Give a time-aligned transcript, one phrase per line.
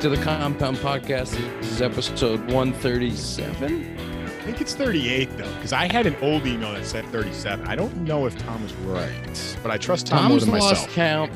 [0.00, 1.32] back to the Compound Podcast.
[1.60, 3.98] This is episode 137.
[3.98, 7.66] I think it's 38 though, because I had an old email that said 37.
[7.66, 10.72] I don't know if Tom is right, but I trust Tom more Tom's than lost
[10.72, 10.94] myself.
[10.94, 11.32] count.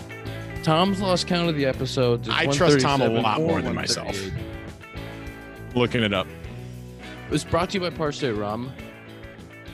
[0.62, 2.26] Tom's lost count of the episodes.
[2.26, 4.06] It's I trust Tom a 137 lot or more than myself.
[4.06, 5.76] 138.
[5.76, 6.26] Looking it up.
[7.26, 8.72] It was brought to you by Parce Rum.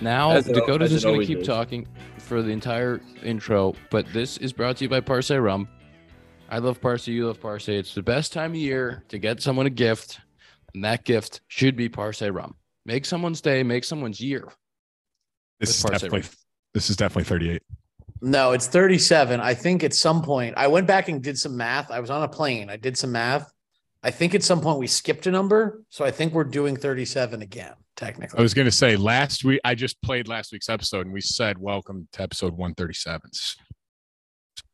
[0.01, 1.47] Now As it- Dakota's as it just going to always keep is.
[1.47, 1.87] talking
[2.19, 5.69] for the entire intro, but this is brought to you by Parce Rum.
[6.51, 7.07] I love Parce.
[7.07, 7.69] You love Parce.
[7.69, 10.19] It's the best time of year to get someone a gift,
[10.75, 12.57] and that gift should be Parce Rum.
[12.85, 13.63] Make someone's day.
[13.63, 14.49] Make someone's year.
[15.61, 16.31] This is definitely Rum.
[16.75, 17.63] this is definitely 38.
[18.21, 19.41] No, it's 37.
[19.41, 21.91] I think at some point I went back and did some math.
[21.91, 22.69] I was on a plane.
[22.69, 23.51] I did some math.
[24.03, 25.85] I think at some point we skipped a number.
[25.89, 28.39] So I think we're doing 37 again, technically.
[28.39, 31.59] I was gonna say last week I just played last week's episode and we said
[31.59, 33.31] welcome to episode 137.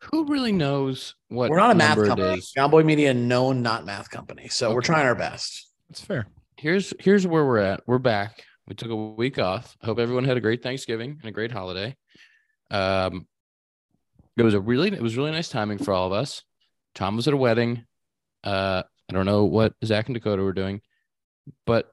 [0.01, 2.39] Who really knows what we're not a math company.
[2.39, 2.53] is?
[2.57, 4.49] Jomboy Media, known not math company.
[4.49, 5.69] So we're trying our best.
[5.89, 6.27] That's fair.
[6.59, 7.81] here's here's where we're at.
[7.87, 8.45] We're back.
[8.69, 9.77] We took a week off.
[9.83, 11.97] I hope everyone had a great Thanksgiving and a great holiday.
[12.71, 13.27] Um,
[14.37, 16.43] it was a really it was really nice timing for all of us.
[16.95, 17.85] Tom was at a wedding.
[18.45, 20.81] Uh, I don't know what Zach and Dakota were doing,
[21.65, 21.91] but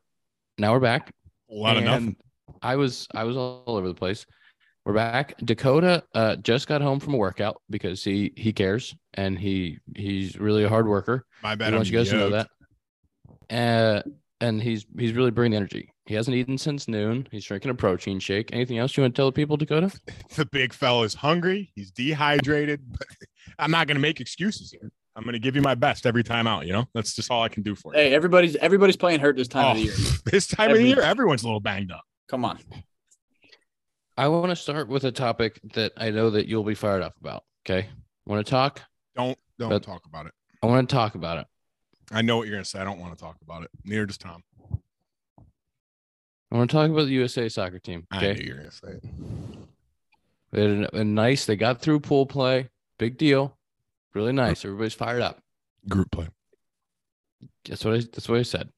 [0.58, 1.14] now we're back.
[1.50, 2.18] A lot of nothing.
[2.62, 4.26] I was I was all over the place.
[4.86, 5.38] We're back.
[5.40, 10.38] Dakota uh, just got home from a workout because he he cares and he he's
[10.38, 11.26] really a hard worker.
[11.42, 11.74] My He bad.
[11.74, 12.50] wants I'm you guys to know yoked.
[13.50, 13.56] that.
[13.56, 14.10] Uh,
[14.42, 15.90] and he's he's really bringing energy.
[16.06, 17.30] He hasn't eaten since noon.
[17.32, 18.50] He's drinking a protein shake.
[18.52, 19.90] Anything else you want to tell the people, Dakota?
[20.36, 21.72] The big fella is hungry.
[21.76, 22.82] He's dehydrated.
[22.92, 23.08] But
[23.60, 24.92] I'm not gonna make excuses here.
[25.16, 26.66] I'm gonna give you my best every time out.
[26.66, 28.00] You know, that's just all I can do for you.
[28.02, 29.94] Hey, everybody's everybody's playing hurt this time Oh, of the year.
[30.26, 32.04] this time of the year, everyone's a little banged up.
[32.28, 32.60] Come on.
[34.18, 37.16] I want to start with a topic that I know that you'll be fired up
[37.20, 37.44] about.
[37.66, 37.88] Okay,
[38.26, 38.82] want to talk?
[39.16, 40.34] Don't don't But- talk about it.
[40.62, 41.48] I want to talk about it.
[42.12, 42.80] I know what you're gonna say.
[42.80, 43.72] I don't want to talk about it.
[43.84, 44.44] Neither does Tom.
[46.52, 48.06] I want to talk about the USA soccer team.
[48.12, 49.04] I Okay, knew you were gonna say it.
[50.52, 51.46] they had a, a nice.
[51.46, 52.70] They got through pool play.
[53.00, 53.58] Big deal.
[54.14, 54.64] Really nice.
[54.64, 55.40] Everybody's fired up.
[55.90, 56.28] Group play.
[57.66, 57.98] That's what I.
[57.98, 58.70] That's what I said.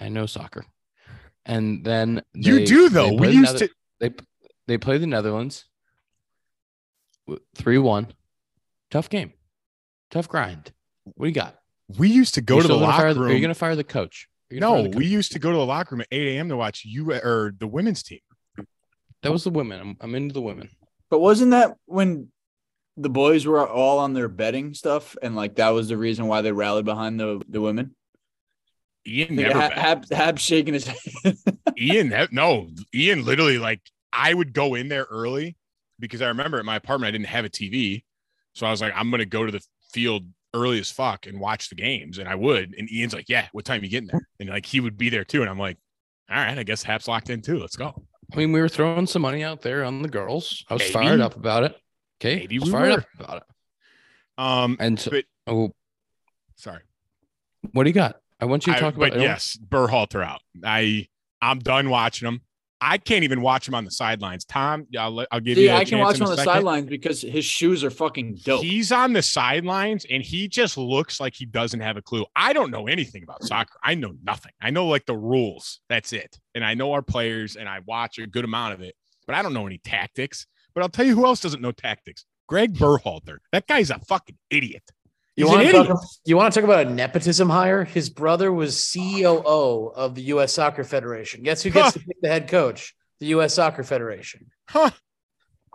[0.00, 0.64] I know soccer.
[1.44, 3.12] And then You do though.
[3.14, 3.74] We used Nether- to.
[4.00, 4.10] they
[4.68, 5.64] they play the Netherlands
[7.56, 8.08] three one.
[8.90, 9.32] Tough game,
[10.10, 10.72] tough grind.
[11.04, 11.58] What do you got?
[11.98, 13.54] We used to go You to the still gonna fire locker Are you going to
[13.54, 14.28] fire the coach?
[14.50, 16.08] Are you gonna No, fire the we used to go to the locker room at
[16.10, 16.48] 8 a.m.
[16.50, 18.20] to watch you or the women's team.
[19.22, 19.80] that was the women.
[19.80, 20.70] I'm, I'm into the women.
[21.10, 22.28] But wasn't that when
[22.96, 26.42] the boys were all on their betting stuff and like that was the reason why
[26.42, 27.94] they rallied behind the the women?
[29.06, 29.58] Ian never.
[29.58, 30.86] Ha- Happ, Happ shaking his
[31.24, 31.38] head.
[31.78, 33.80] Ian, no, Ian literally like
[34.12, 35.56] I would go in there early
[35.98, 38.04] because I remember at my apartment I didn't have a TV,
[38.54, 39.60] so I was like, I'm gonna go to the
[39.92, 40.24] field
[40.54, 42.74] early as fuck and watch the games, and I would.
[42.78, 44.26] And Ian's like, Yeah, what time you getting there?
[44.40, 45.76] And like he would be there too, and I'm like,
[46.30, 47.58] All right, I guess Happ's locked in too.
[47.58, 48.02] Let's go.
[48.32, 50.64] I mean, we were throwing some money out there on the girls.
[50.68, 50.92] I was Maybe.
[50.92, 51.76] fired up about it.
[52.20, 52.98] Okay, Maybe I was we fired were.
[52.98, 53.42] up about it.
[54.36, 55.74] Um, And so, But- oh,
[56.56, 56.82] sorry,
[57.72, 58.16] what do you got?
[58.40, 59.12] I want you to I- talk about.
[59.12, 60.42] but yes, Berhalter out.
[60.64, 61.08] I
[61.40, 62.40] I'm done watching him.
[62.80, 64.44] I can't even watch him on the sidelines.
[64.44, 65.70] Tom, I'll, I'll give See, you.
[65.70, 68.62] I I can watch him on the sidelines because his shoes are fucking dope.
[68.62, 72.24] He's on the sidelines and he just looks like he doesn't have a clue.
[72.36, 73.74] I don't know anything about soccer.
[73.82, 74.52] I know nothing.
[74.60, 75.80] I know like the rules.
[75.88, 76.38] That's it.
[76.54, 78.94] And I know our players and I watch a good amount of it,
[79.26, 80.46] but I don't know any tactics.
[80.74, 82.24] But I'll tell you who else doesn't know tactics.
[82.46, 83.38] Greg Berhalter.
[83.52, 84.84] That guy's a fucking idiot.
[85.38, 87.84] You want, to talk, you want to talk about a nepotism hire?
[87.84, 90.52] His brother was COO of the U.S.
[90.52, 91.42] Soccer Federation.
[91.42, 91.92] Guess who gets Huh.
[91.92, 92.94] to pick the head coach?
[93.20, 93.54] The U.S.
[93.54, 94.50] Soccer Federation.
[94.68, 94.90] Huh.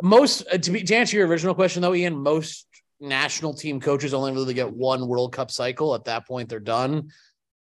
[0.02, 2.68] Most uh, to, be, to answer your original question, though, Ian, most
[3.00, 5.96] national team coaches only really get one World Cup cycle.
[5.96, 7.10] At that point, they're done.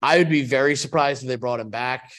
[0.00, 2.11] I would be very surprised if they brought him back.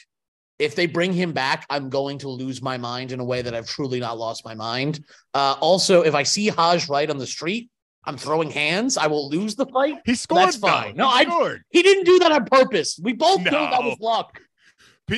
[0.60, 3.52] If they bring him back, I'm going to lose my mind in a way that
[3.52, 5.04] I've truly not lost my mind.
[5.34, 7.68] Uh, also, if I see Haji Wright on the street,
[8.04, 8.96] I'm throwing hands.
[8.96, 9.96] I will lose the fight.
[10.04, 10.42] He scored.
[10.42, 10.68] That's though.
[10.68, 10.96] fine.
[10.96, 11.62] No, He I- scored.
[11.70, 12.98] He didn't do that on purpose.
[13.02, 14.40] We both know that was luck.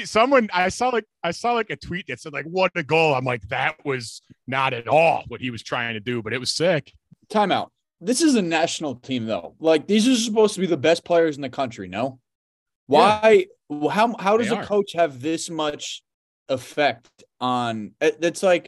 [0.05, 3.15] Someone I saw like I saw like a tweet that said like what a goal.
[3.15, 6.39] I'm like that was not at all what he was trying to do, but it
[6.39, 6.93] was sick.
[7.29, 7.69] Timeout.
[8.01, 9.55] This is a national team though.
[9.61, 12.19] Like these are supposed to be the best players in the country, no?
[12.87, 13.47] Why
[13.91, 14.65] how how does They a are.
[14.65, 16.03] coach have this much
[16.49, 17.09] effect
[17.41, 18.65] on it's like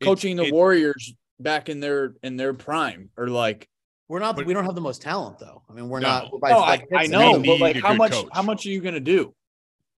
[0.00, 3.68] It's- coaching the it- Warriors back in their in their prime or like
[4.08, 4.36] We're not.
[4.36, 5.62] But- we don't have the most talent, though.
[5.68, 6.08] I mean, we're No.
[6.08, 6.32] not.
[6.32, 8.28] We're by no, I, I know, but like how much coach.
[8.32, 9.34] how much are you gonna do?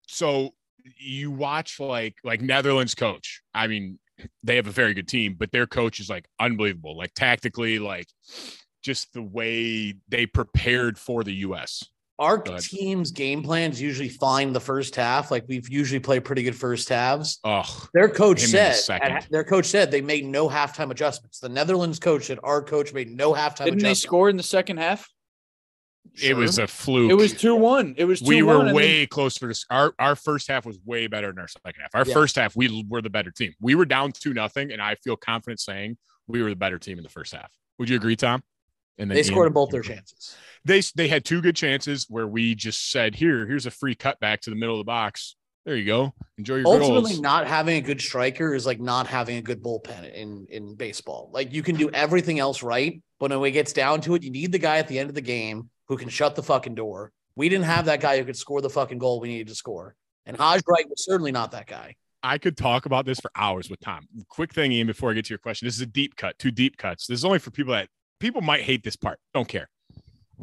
[0.06, 0.54] so
[0.98, 3.42] you watch like like Netherlands coach.
[3.54, 3.98] I mean,
[4.42, 6.96] they have a very good team, but their coach is like unbelievable.
[6.96, 8.06] Like tactically, like
[8.82, 11.84] just the way they prepared for the US.
[12.18, 15.30] Our team's game plans usually fine the first half.
[15.30, 17.38] Like we've usually played pretty good first halves.
[17.44, 21.38] Oh, Their coach said the at- their coach said they made no halftime adjustments.
[21.38, 24.78] The Netherlands coach said our coach made no halftime Didn't they score in the second
[24.78, 25.08] half?
[26.20, 27.10] it was a fluke.
[27.12, 27.94] It was two one.
[27.96, 30.80] It was 2-1, we were and then- way closer to our our first half was
[30.84, 31.90] way better than our second half.
[31.94, 32.14] Our Yeah.
[32.14, 33.54] first half, we were the better team.
[33.60, 36.98] We were down two nothing, and I feel confident saying we were the better team
[36.98, 37.52] in the first half.
[37.78, 38.42] Would you agree, Tom?
[38.98, 40.36] And They scored in both their chances.
[40.64, 44.40] They they had two good chances where we just said, "Here, here's a free cutback
[44.40, 45.36] to the middle of the box.
[45.64, 46.14] There you go.
[46.36, 49.62] Enjoy your Ultimately, goals." not having a good striker is like not having a good
[49.62, 51.30] bullpen in in baseball.
[51.32, 54.30] Like you can do everything else right, but when it gets down to it, you
[54.30, 57.12] need the guy at the end of the game who can shut the fucking door.
[57.36, 59.94] We didn't have that guy who could score the fucking goal we needed to score,
[60.26, 61.94] and Haji Wright was certainly not that guy.
[62.22, 64.08] I could talk about this for hours with Tom.
[64.28, 65.66] Quick thing, Ian, before I get to your question.
[65.66, 67.06] This is a deep cut, two deep cuts.
[67.06, 67.88] This is only for people that
[68.20, 69.18] people might hate this part.
[69.34, 69.68] Don't care.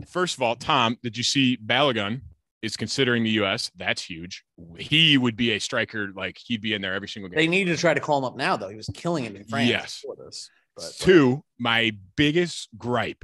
[0.07, 2.21] First of all, Tom, did you see Balogun
[2.61, 3.71] is considering the US?
[3.75, 4.43] That's huge.
[4.77, 7.37] He would be a striker, like he'd be in there every single game.
[7.37, 8.69] They needed to try to call him up now, though.
[8.69, 9.69] He was killing him in France.
[9.69, 10.01] Yes.
[10.01, 10.49] before this.
[10.75, 13.23] But Two, my biggest gripe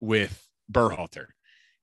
[0.00, 1.26] with Berhalter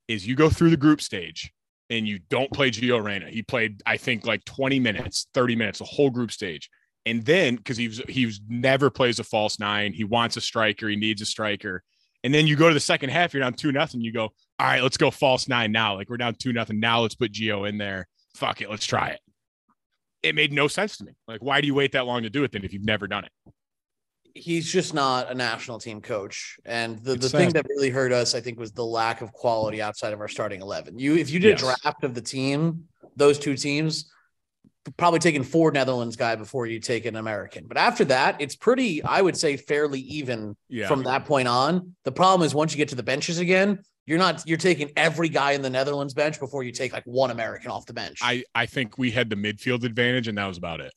[0.08, 1.52] is you go through the group stage
[1.90, 3.30] and you don't play Gio Reyna.
[3.30, 6.70] He played, I think, like 20 minutes, 30 minutes, the whole group stage.
[7.06, 10.42] And then because he was he was never plays a false nine, he wants a
[10.42, 11.84] striker, he needs a striker.
[12.24, 14.02] And then you go to the second half, you're down two nothing.
[14.02, 15.96] You go, all right, let's go false nine now.
[15.96, 16.80] Like we're down two nothing.
[16.80, 18.08] Now let's put Gio in there.
[18.36, 19.20] Fuck it, let's try it.
[20.22, 21.14] It made no sense to me.
[21.28, 23.26] Like, why do you wait that long to do it then if you've never done
[23.26, 23.32] it?
[24.36, 26.58] he's just not a national team coach.
[26.64, 29.34] And the, It's the thing that really hurt us, I think, was the lack of
[29.34, 30.98] quality outside of our starting eleven.
[30.98, 31.62] You if you did Yes.
[31.62, 34.10] a draft of the team, those two teams,
[34.98, 37.66] probably taking four Netherlands guy before you take an American.
[37.68, 40.88] But after that, it's pretty, I would say, fairly even Yeah.
[40.88, 41.96] from that point on.
[42.06, 45.30] The problem is once you get to the benches again, you're not you're taking every
[45.30, 48.20] guy in the Netherlands bench before you take like one American off the bench.
[48.24, 50.92] I I think we had the midfield advantage, and that was about it.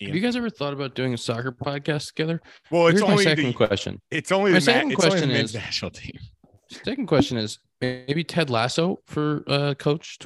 [0.00, 2.40] Have you guys ever thought about doing a soccer podcast together?
[2.70, 4.00] Well, it's Here's my second the, question.
[4.10, 6.18] it's only my the, ma- second it's only the question men's is- national team.
[6.84, 10.18] Second question is maybe Ted Lasso for uh, coach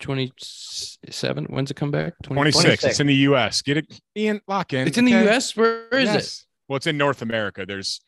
[0.00, 1.44] 2027.
[1.46, 2.14] When's it come back?
[2.22, 2.62] 26.
[2.64, 2.84] 26.
[2.84, 3.62] It's in the U.S.
[3.62, 4.40] Get it, Ian.
[4.48, 4.86] Lock in.
[4.86, 5.24] It's in the okay?
[5.24, 5.56] U.S.
[5.56, 6.44] Where is it?
[6.68, 7.64] Well, it's in North America.
[7.66, 8.00] There's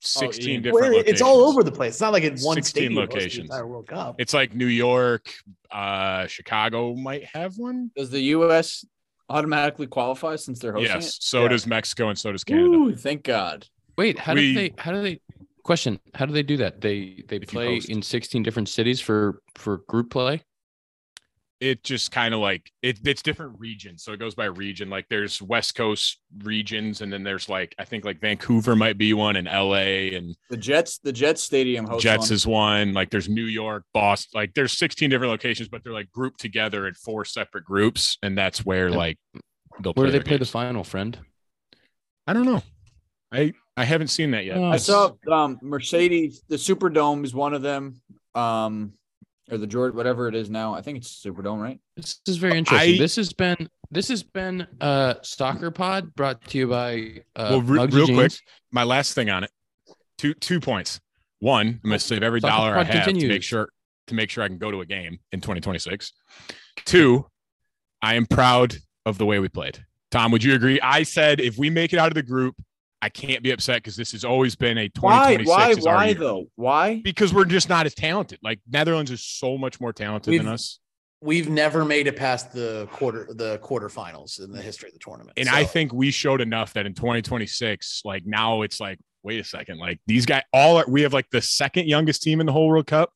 [0.00, 0.62] 16 Ian.
[0.62, 1.12] different Well, locations.
[1.12, 1.92] it's all over the place.
[1.94, 3.50] It's not like in one 16 stadium hosts the locations.
[3.50, 4.16] entire World Cup.
[4.18, 5.32] It's like New York,
[5.70, 7.90] uh, Chicago might have one.
[7.96, 8.84] Does the U.S.
[9.28, 11.16] automatically qualify since they're hosting Yes.
[11.16, 11.22] it?
[11.22, 11.48] So Yeah.
[11.48, 12.66] does Mexico and so does Canada.
[12.68, 13.66] Ooh, thank God.
[13.96, 14.74] Wait, how We- do they?
[14.78, 15.20] How do they?
[15.62, 16.82] Question: How do they do that?
[16.82, 20.42] They they play in 16 different cities for for group play.
[21.64, 24.04] It just kind of like it, it's different regions.
[24.04, 24.90] So it goes by region.
[24.90, 29.14] Like there's West Coast regions, and then there's like I think like Vancouver might be
[29.14, 32.34] one, and LA and The Jets, the Jets Stadium hosts Jets one.
[32.34, 32.92] is one.
[32.92, 34.38] Like there's New York, Boston.
[34.38, 38.36] Like there's 16 different locations, but they're like grouped together in four separate groups, and
[38.36, 38.96] that's where Yeah.
[38.96, 39.18] like
[39.82, 41.18] they'll Where play do they their play the final, friend?
[42.26, 42.62] I don't know.
[43.32, 44.58] I I haven't seen that yet.
[44.58, 44.64] Oh.
[44.64, 46.42] I saw um, Mercedes.
[46.48, 48.00] The Superdome is one of them.
[48.34, 48.92] Um,
[49.50, 50.74] or the George, whatever it is now.
[50.74, 51.78] I think it's Superdome, right?
[51.96, 52.94] This is very interesting.
[52.94, 57.48] I- this has been this has been uh soccer pod brought to you by uh
[57.50, 58.32] Well, re- Mugsy real quick,
[58.72, 59.50] my last thing on it.
[60.18, 61.00] Two two points.
[61.40, 63.68] One, I'm gonna save every Soccer dollar I pod have to make sure
[64.06, 66.12] to make sure I can go to a game in 2026.
[66.84, 67.26] Two,
[68.02, 68.76] I am proud
[69.06, 69.84] of the way we played.
[70.10, 70.80] Tom, would you agree?
[70.80, 72.54] I said if we make it out of the group,
[73.04, 75.36] I can't be upset because this has always been a Why?
[75.36, 75.70] 2026 Why?
[75.72, 76.14] is our Why year.
[76.14, 76.46] though?
[76.56, 77.00] Why?
[77.04, 78.38] Because we're just not as talented.
[78.42, 80.80] Like Netherlands is so much more talented than We've- us.
[81.20, 85.32] We've never made it past the quarter the quarterfinals in the history of the tournament.
[85.38, 89.38] And So, I think we showed enough that in 2026, like now it's like, wait
[89.40, 92.46] a second, like these guys all are, we have like the second youngest team in
[92.46, 93.10] the whole World Cup.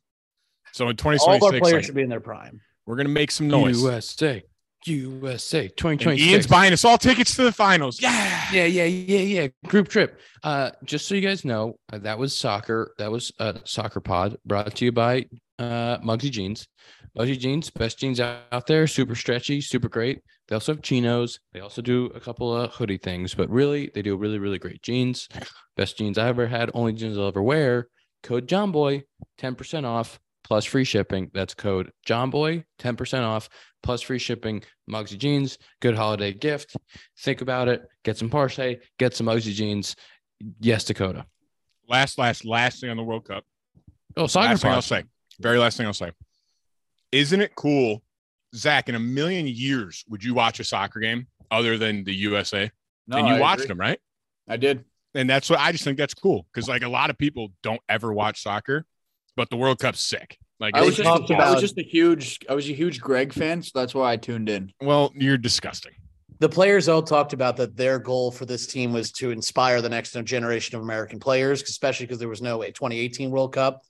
[0.72, 2.60] So in 2026, all of our 2026, players like, should be in their prime.
[2.86, 3.80] we're gonna make some noise.
[3.82, 4.42] USA,
[4.86, 6.30] USA, And 2026.
[6.30, 8.00] Ian's buying us all tickets to the finals.
[8.00, 8.44] Yeah.
[8.52, 9.48] Yeah, yeah, yeah, yeah.
[9.66, 10.20] Group trip.
[10.42, 12.94] Uh, just so you guys know, uh, that was soccer.
[12.98, 15.26] That was uh, soccer pod brought to you by
[15.58, 16.68] uh Mugsy Jeans.
[17.18, 18.86] Mugsy Jeans, best jeans out, there.
[18.86, 20.20] Super stretchy, super great.
[20.46, 21.40] They also have chinos.
[21.52, 24.82] They also do a couple of hoodie things, but really, they do really, really great
[24.82, 25.28] jeans.
[25.76, 26.70] Best jeans I ever had.
[26.74, 27.88] Only jeans I'll ever wear.
[28.22, 29.02] Code Jomboy,
[29.36, 31.30] ten percent off plus free shipping.
[31.34, 33.48] That's code Jomboy, ten percent off
[33.82, 34.62] plus free shipping.
[34.90, 36.76] Mugsy Jeans, good holiday gift.
[37.18, 37.86] Think about it.
[38.04, 38.56] Get some Parce,
[38.98, 39.94] get some Mugsy Jeans.
[40.60, 41.26] Yes, Dakota.
[41.88, 43.44] Last, last, last thing on the World Cup.
[44.16, 45.04] Oh, soccer last thing I'll say.
[45.40, 46.12] Very last thing I'll say.
[47.12, 48.02] Isn't it cool,
[48.54, 48.88] Zach?
[48.88, 52.70] In a million years, would you watch a soccer game other than the USA?
[53.06, 53.68] No, and you I watched agree.
[53.68, 54.00] them, right?
[54.48, 54.84] I did.
[55.14, 57.80] And that's what I just think that's cool because like a lot of people don't
[57.88, 58.84] ever watch soccer,
[59.38, 60.36] but the World Cup's sick.
[60.58, 63.32] Like I was just talked I was just a huge I was a huge Greg
[63.32, 64.72] fan, so that's why I tuned in.
[64.82, 65.92] well, you're disgusting.
[66.40, 69.88] the players all talked about that their goal for this team was to inspire the
[69.88, 73.80] next generation of American players, especially because there was no 2018 World Cup.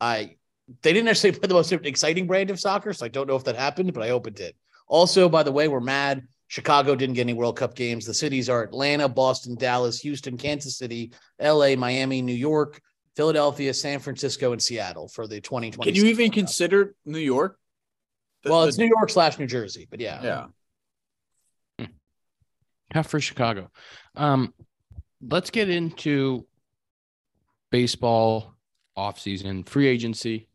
[0.00, 0.36] I
[0.82, 3.44] they didn't necessarily play the most exciting brand of soccer, so I don't know if
[3.44, 4.54] that happened, but I hope it did.
[4.86, 6.22] Also, by the way, we're mad.
[6.46, 8.06] Chicago didn't get any World Cup games.
[8.06, 12.80] The cities are Atlanta, Boston, Dallas, Houston, Kansas City, LA, Miami, New York,
[13.16, 15.90] Philadelphia, San Francisco, and Seattle for the 2020.
[15.92, 17.58] Can you even consider New York?
[18.42, 20.46] The- Well, the- it's New York slash New Jersey, but yeah.
[21.78, 21.86] yeah.
[22.90, 23.70] Half for Chicago.
[24.16, 24.52] Um,
[25.26, 26.46] let's get into
[27.70, 28.54] baseball
[28.98, 30.48] offseason, free agency.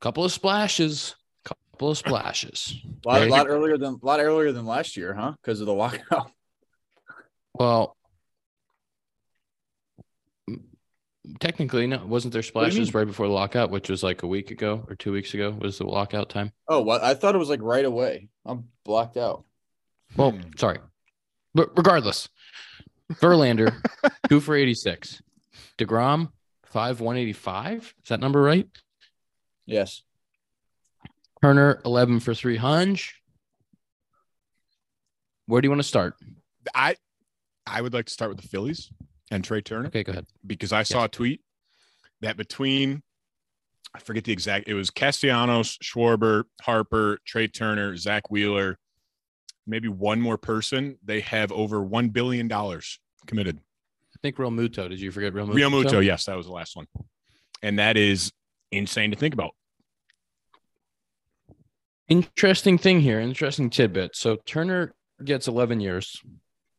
[0.00, 1.14] Couple of splashes.
[1.44, 2.74] Couple of splashes.
[3.04, 3.30] A lot, Okay.
[3.30, 5.32] lot earlier than a lot earlier than last year, huh?
[5.42, 6.30] Because of the lockout.
[7.54, 7.96] Well,
[11.40, 12.04] technically, no.
[12.06, 15.12] Wasn't there splashes right before the lockout, which was like a week ago or two
[15.12, 15.50] weeks ago?
[15.60, 16.52] Was the lockout time?
[16.68, 17.02] Oh, what?
[17.02, 18.28] I thought it was like right away.
[18.44, 19.44] I'm blocked out.
[20.16, 20.40] Well, Hmm.
[20.56, 20.78] sorry.
[21.54, 22.28] But regardless,
[23.14, 23.74] Verlander,
[24.28, 25.22] two for 86.
[25.78, 26.30] DeGrom,
[26.64, 27.94] five, 185.
[28.02, 28.68] Is that number right?
[29.66, 30.02] Yes.
[31.42, 33.00] Turner, 11 for 300.
[35.46, 36.14] Where do you want to start?
[36.74, 36.96] I
[37.66, 38.90] I would like to start with the Phillies
[39.30, 40.26] and Trea Turner Okay, go ahead.
[40.46, 41.40] because I saw a tweet
[42.20, 43.02] that between
[43.94, 48.78] I forget the exact it was Castellanos, Schwarber, Harper, Trea Turner, Zack Wheeler,
[49.66, 50.98] maybe one more person.
[51.04, 53.58] They have over one billion dollars committed.
[53.58, 54.88] I think Realmuto.
[54.88, 55.54] Did you forget Realmuto?
[55.54, 56.86] Real Muto, yes, that was the last one,
[57.62, 58.32] and that is
[58.72, 59.52] insane to think about.
[62.08, 63.20] Interesting thing here.
[63.20, 64.14] Interesting tidbit.
[64.14, 66.20] So Turner gets 11 years.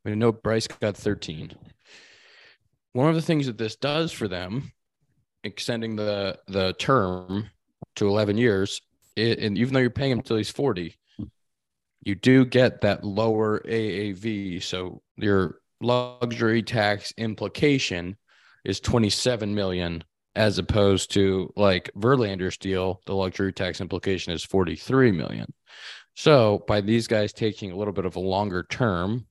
[0.03, 1.53] We know Bryce got 13.
[2.95, 4.71] One of the things that this does for them,
[5.43, 7.49] extending the the term
[7.97, 8.81] to 11 years,
[9.17, 10.95] it, and even though you're paying him until he's 40,
[12.03, 14.63] you do get that lower AAV.
[14.63, 18.15] So your luxury tax implication
[18.63, 20.01] is 27 million
[20.33, 25.53] as opposed to like Verlander's deal, the luxury tax implication is 43 million.
[26.13, 29.27] So by these guys taking a little bit of a longer term,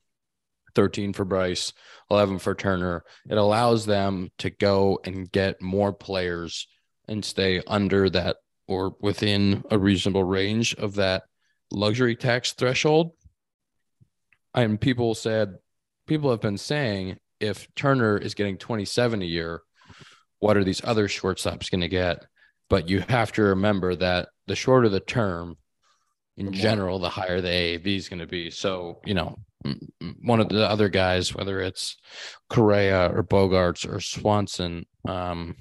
[0.75, 1.73] 13 for Bryce,
[2.11, 6.67] 11 for Turner, it allows them to go and get more players
[7.09, 11.25] and stay under that or within a reasonable range of that
[11.71, 13.13] luxury tax threshold.
[14.55, 15.57] And people said,
[16.07, 19.63] people have been saying if Turner is getting 27 a year,
[20.39, 22.25] what are these other shortstops going to get?
[22.71, 25.57] But you have to remember that the shorter the term,
[26.37, 28.51] in The general, the higher the AAV is going to be.
[28.51, 29.39] So, you know,
[30.23, 31.97] one of the other guys, whether it's
[32.51, 35.57] Correa or Bogaerts or Swanson, um,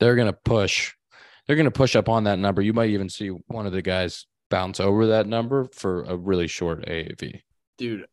[0.00, 0.92] they're going to push.
[1.46, 2.62] They're going to push up on that number.
[2.62, 6.46] You might even see one of the guys bounce over that number for a really
[6.46, 7.40] short AAV.
[7.78, 8.06] Dude,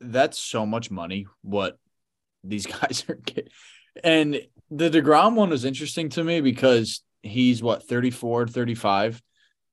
[0.00, 1.78] that's so much money what
[2.42, 3.50] these guys are getting.
[4.02, 9.22] And the DeGrom one was interesting to me because he's what 34, 35.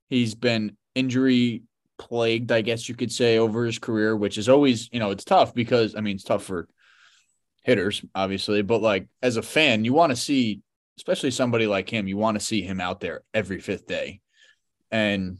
[0.10, 1.64] He's been injury
[2.02, 5.24] plagued, I guess you could say, over his career, which is always, you know, it's
[5.24, 6.68] tough because I mean, it's tough for
[7.62, 10.62] hitters, obviously, but like as a fan, you want to see,
[10.98, 14.20] especially somebody like him, you want to see him out there every fifth day.
[14.90, 15.38] And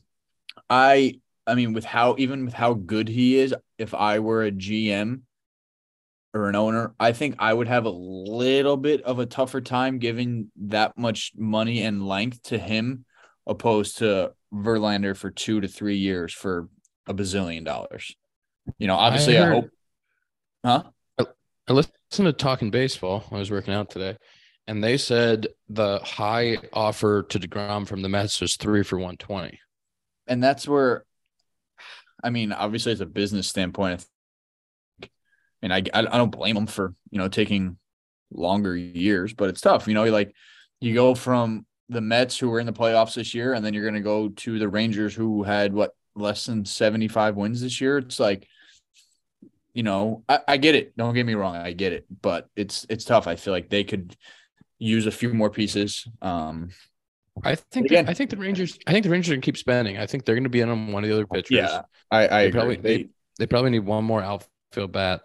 [0.70, 4.52] I, I mean, with how, even with how good he is, if I were a
[4.52, 5.22] GM
[6.36, 9.98] or an owner, I think I would have a little bit of a tougher time
[9.98, 13.06] giving that much money and length to him
[13.48, 16.70] opposed to Verlander for two to three years for
[17.08, 18.16] a bazillion dollars.
[18.78, 19.70] You know, obviously, I, heard- hope,
[20.66, 20.84] huh?
[21.68, 23.24] I listened to Talking Baseball.
[23.30, 24.18] when I was working out today,
[24.68, 29.18] and they said the high offer to Degrom from the Mets was three for one
[29.18, 29.60] twenty.
[30.28, 31.06] And that's where,
[32.24, 34.06] I mean, obviously, as a business standpoint,
[35.62, 37.78] and I, I, I don't blame them for you know taking
[38.32, 39.88] longer years, but it's tough.
[39.88, 40.34] You know, like
[40.80, 43.84] you go from the Mets who were in the playoffs this year, and then you're
[43.84, 47.98] going to go to the Rangers who had what less than 75 wins this year.
[48.00, 48.48] It's like,
[49.74, 50.96] you know, I, I get it.
[50.98, 53.28] Don't get me wrong, I get it, but it's it's tough.
[53.28, 54.16] I feel like they could
[54.80, 56.08] use a few more pieces.
[56.22, 56.70] Um,
[57.44, 58.78] I think again- I think the Rangers.
[58.88, 59.98] I think the Rangers are gonna keep spending.
[59.98, 61.58] I think they're gonna be in on one of the other pitchers.
[61.58, 65.22] yeah, I, I They probably- They- they probably need one more outfield bat,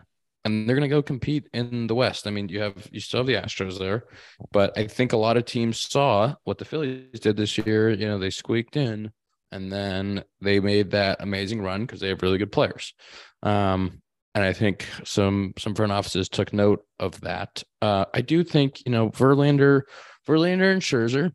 [0.47, 2.27] and they're gonna go compete in the West.
[2.27, 4.05] I mean, you have you still have the Astros there,
[4.53, 7.91] but I think a lot of teams saw what the Phillies did this year.
[7.91, 9.11] You know, they squeaked in,
[9.51, 12.95] and then they made that amazing run because they have really good players.
[13.43, 14.01] Um,
[14.37, 17.65] and I think some some front offices took note of that.
[17.83, 19.83] Uh, I do think you know Verlander,
[20.29, 21.33] Verlander and Scherzer.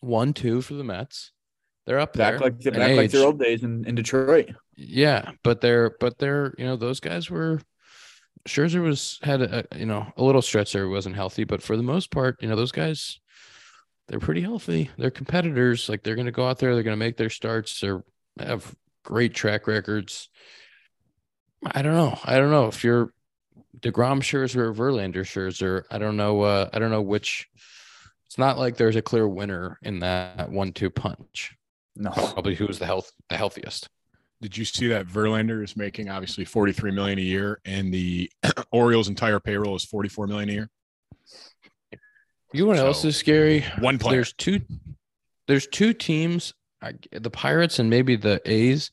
[0.00, 1.30] one, two for the Mets.
[1.86, 2.32] They're up there.
[2.32, 4.50] Back like in back like their old days in, in Detroit.
[4.74, 7.60] Yeah, but they're but they're you know those guys were
[8.48, 11.76] Scherzer was had a you know a little stretch there he wasn't healthy, but for
[11.76, 13.20] the most part, you know those guys
[14.10, 14.90] they're pretty healthy.
[14.98, 15.88] They're competitors.
[15.88, 17.80] Like they're going to go out there, they're going to make their starts.
[17.80, 18.02] They're
[18.40, 20.28] have great track records.
[21.64, 22.18] I don't know.
[22.24, 23.12] I don't know if you're
[23.78, 25.84] Degrom Scherzer or Verlander Scherzer.
[25.92, 26.42] I don't know.
[26.42, 27.48] Uh, I don't know which.
[28.26, 31.56] It's not like there's a clear winner in that one-two punch.
[31.96, 32.10] No.
[32.10, 33.88] Probably who's the health the healthiest.
[34.42, 38.30] Did you see that Verlander is making obviously 43 million a year and the
[38.72, 40.70] Orioles entire payroll is 44 million a year?
[42.52, 43.64] You know what else is scary?
[43.78, 44.16] One player.
[44.16, 44.60] There's two.
[45.46, 46.54] There's two teams,
[47.12, 48.90] the Pirates and maybe the A's,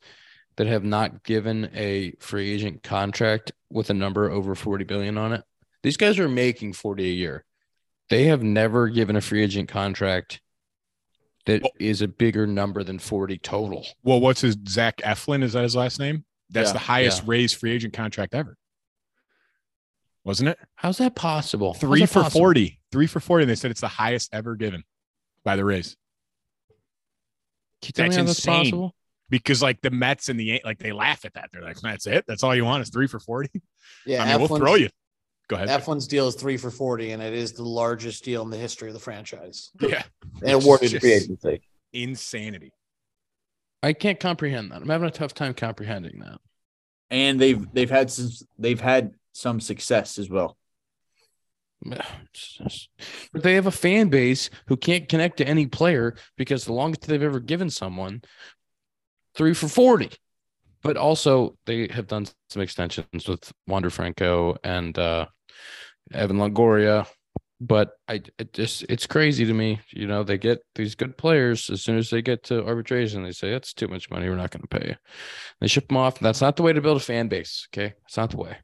[0.58, 5.34] that have not given a free agent contract with a number over 40 billion on
[5.34, 5.44] it.
[5.84, 7.46] These guys are making 40 a year.
[8.10, 10.42] They have never given a free agent contract
[11.48, 13.86] that Well- is a bigger number than 40 total.
[14.04, 15.44] Well, what's his Zach Eflin?
[15.44, 16.24] Is that his last name?
[16.50, 17.30] That's Yeah, the highest yeah.
[17.32, 18.58] raised free agent contract ever.
[20.24, 20.60] Wasn't it?
[20.76, 21.74] How's that possible?
[21.74, 22.40] Three that for possible?
[22.42, 22.80] 40.
[22.92, 23.44] Three for 40.
[23.44, 24.84] And they said it's the highest ever given
[25.44, 25.96] by the Rays.
[27.82, 28.56] Can you tell me That's how that's insane.
[28.64, 28.96] possible?
[29.30, 31.50] Because like the Mets and the like they laugh at that.
[31.52, 32.26] They're like, that's it.
[32.28, 33.50] That's all you want is three for 40.
[34.06, 34.90] Yeah, I mean, we'll throw you.
[35.48, 35.70] Go ahead.
[35.70, 38.90] Eflin's deal is three for 40, and it is the largest deal in the history
[38.90, 39.72] of the franchise.
[39.80, 40.04] yeah.
[40.42, 41.62] And It's awarded to free agency.
[41.94, 42.74] Insanity.
[43.82, 44.82] I can't comprehend that.
[44.82, 46.40] I'm having a tough time comprehending that.
[47.10, 50.58] And they've they've had some they've had some success as well.
[53.32, 57.08] But they have a fan base who can't connect to any player because the longest
[57.08, 58.22] they've ever given someone
[59.36, 60.10] three for 40.
[60.82, 65.28] But also, they have done some extensions with Wander Franco and uh,
[66.14, 67.08] Evan Longoria.
[67.60, 69.80] But I it just it's crazy to me.
[69.90, 73.32] You know, they get these good players as soon as they get to arbitration, they
[73.32, 74.30] say that's too much money.
[74.30, 74.96] We're not going to pay you.
[75.60, 76.20] They ship them off.
[76.20, 77.68] That's not the way to build a fan base.
[77.74, 78.58] Okay, it's not the way.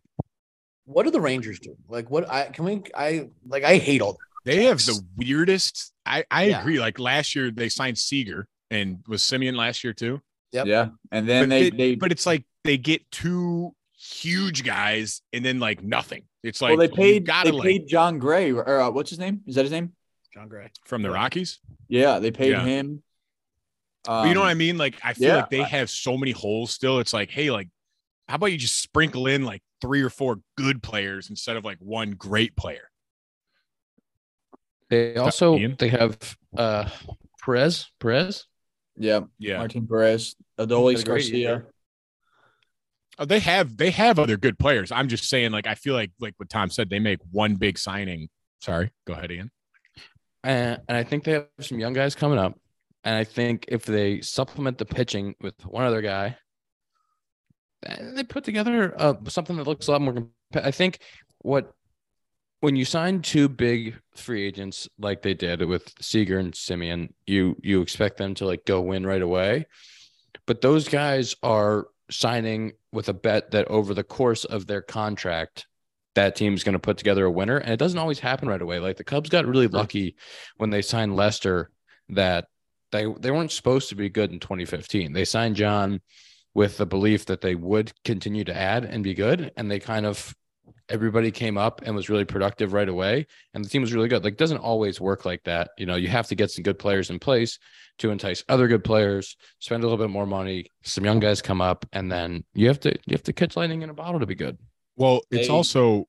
[0.85, 1.75] What do the Rangers do?
[1.87, 2.83] Like, what I can we?
[2.93, 3.63] I like.
[3.63, 4.19] I hate all that.
[4.45, 5.91] They have the weirdest.
[6.05, 6.59] I, I Yeah.
[6.61, 6.79] agree.
[6.79, 10.21] Like last year, they signed Seager and was Semien last year too.
[10.51, 10.67] Yep.
[10.67, 10.89] Yeah.
[11.11, 15.43] And then but they, they, they but it's like they get two huge guys and
[15.43, 16.25] then like nothing.
[16.43, 19.19] It's like well they paid gotta they like paid Jon Gray or uh, what's his
[19.19, 19.41] name?
[19.47, 19.93] Is that his name?
[20.33, 20.69] Jon Gray.
[20.85, 21.59] from the Rockies.
[21.87, 22.63] Yeah, they paid Yeah.
[22.65, 23.01] him.
[24.03, 24.77] But you know what I Um, mean?
[24.77, 26.99] Like I feel yeah, like they I- have so many holes still.
[26.99, 27.69] It's like, hey, like,
[28.27, 31.77] how about you just sprinkle in like three or four good players instead of like
[31.79, 32.89] one great player?
[34.89, 35.75] They also Ian?
[35.79, 36.17] they have
[36.57, 36.89] uh
[37.43, 37.89] Perez.
[37.99, 38.45] Perez.
[38.97, 39.57] Yeah, Yeah.
[39.57, 41.63] Martin Perez, Had Adolis a great Garcia.
[43.19, 44.91] Oh, they have they have other good players.
[44.91, 47.77] I'm just saying, like, I feel like like what Tom said, they make one big
[47.77, 48.29] signing.
[48.61, 49.51] Sorry, go ahead, Ian.
[50.43, 52.59] And, and I think they have some young guys coming up.
[53.03, 56.37] And I think if they supplement the pitching with one other guy,
[57.99, 60.13] they put together uh, something that looks a lot more.
[60.13, 60.99] comp- I think
[61.39, 61.73] what
[62.61, 67.57] when you sign two big free agents like they did with Seager and Semien, you
[67.61, 69.65] you expect them to like go win right away.
[70.45, 75.67] But those guys are signing with a bet that over the course of their contract,
[76.15, 77.57] that team's going to put together a winner.
[77.57, 78.79] And it doesn't always happen right away.
[78.79, 80.15] Like the Cubs got really lucky
[80.57, 81.71] when they signed Lester
[82.09, 82.45] that
[82.91, 85.13] they they weren't supposed to be good in 2015.
[85.13, 86.01] They signed John
[86.53, 89.51] with the belief that they would continue to add and be good.
[89.57, 90.35] And they kind of
[90.89, 93.25] everybody came up and was really productive right away.
[93.53, 94.23] And the team was really good.
[94.23, 95.71] Like it doesn't always work like that.
[95.77, 97.57] You know, you have to get some good players in place
[97.99, 101.61] to entice other good players, spend a little bit more money, some young guys come
[101.61, 104.25] up, and then you have to you have to catch lightning in a bottle to
[104.25, 104.57] be good.
[104.95, 106.05] Well, it's They- also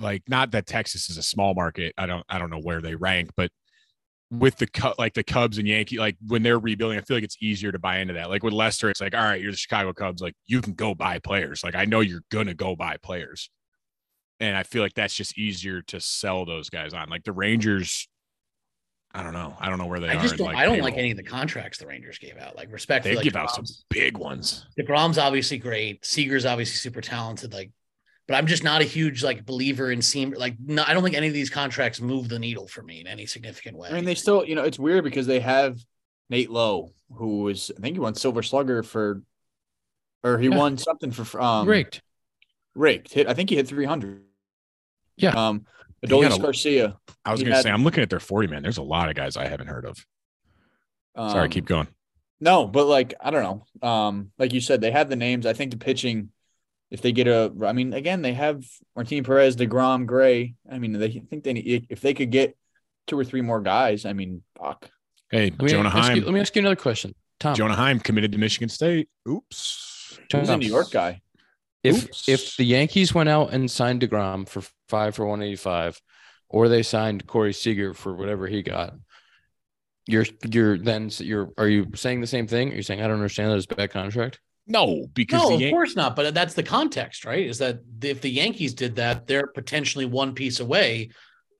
[0.00, 1.92] like not that Texas is a small market.
[1.98, 3.50] I don't I don't know where they rank, but
[4.30, 7.24] with the cut like the Cubs and Yankee, like when they're rebuilding, I feel like
[7.24, 8.28] it's easier to buy into that.
[8.28, 10.94] Like with Lester, it's like, all right, you're the Chicago Cubs, like you can go
[10.94, 11.64] buy players.
[11.64, 13.50] Like I know you're gonna go buy players.
[14.40, 17.08] And I feel like that's just easier to sell those guys on.
[17.08, 18.08] Like the Rangers,
[19.12, 19.56] I don't know.
[19.58, 20.22] I don't know where they I are.
[20.22, 20.46] just don't.
[20.46, 22.54] like, I don't like any of the contracts the Rangers gave out.
[22.56, 23.04] Like respect.
[23.04, 24.66] They like, give out some big ones.
[24.78, 26.04] DeGrom's obviously great.
[26.04, 27.52] Seager's obviously super talented.
[27.52, 27.72] Like,
[28.28, 30.32] but I'm just not a huge like believer in seam.
[30.36, 33.06] Like, no, I don't think any of these contracts move the needle for me in
[33.08, 33.88] any significant way.
[33.88, 35.78] I mean, they still, you know, it's weird because they have
[36.30, 39.22] Nate Lowe, who was, I think he won Silver Slugger for,
[40.22, 40.58] or he Yeah.
[40.58, 42.02] won something for um Raked.
[42.74, 43.14] raked.
[43.14, 44.22] Hit, I think he hit three hundred.
[45.18, 45.48] Yeah.
[45.48, 45.66] Um,
[46.04, 46.96] Adolis Garcia.
[47.24, 48.62] I was gonna say, I'm looking at their 40 man.
[48.62, 50.04] There's a lot of guys I haven't heard of.
[51.16, 51.88] Sorry, um, keep going.
[52.40, 53.42] No, but like I don't
[53.82, 53.88] know.
[53.88, 55.44] Um, like you said, they have the names.
[55.44, 56.30] I think the pitching,
[56.90, 60.54] if they get a, I mean, again, they have Martin Perez, Degrom, Gray.
[60.70, 62.56] I mean, they think they need if they could get
[63.08, 64.04] two or three more guys.
[64.04, 64.88] I mean, fuck.
[65.30, 66.24] Hey, Let me, Jonah ask you, Heim.
[66.24, 67.14] let me ask you another question.
[67.40, 69.08] Tom, Jonah Heim committed to Michigan State.
[69.28, 70.18] Oops.
[70.32, 71.20] He's a New York guy.
[71.84, 72.28] If Oops.
[72.28, 76.00] if the Yankees went out and signed Degrom for five for one eighty five,
[76.48, 78.94] or they signed Corey Seager for whatever he got,
[80.06, 82.72] you're you're then you're are you saying the same thing?
[82.72, 84.40] Are you saying I don't understand that it's a bad contract?
[84.66, 86.14] No, because No, the of Yan- course not.
[86.14, 87.46] But that's the context, right?
[87.46, 91.08] Is that if the Yankees did that, they're potentially one piece away.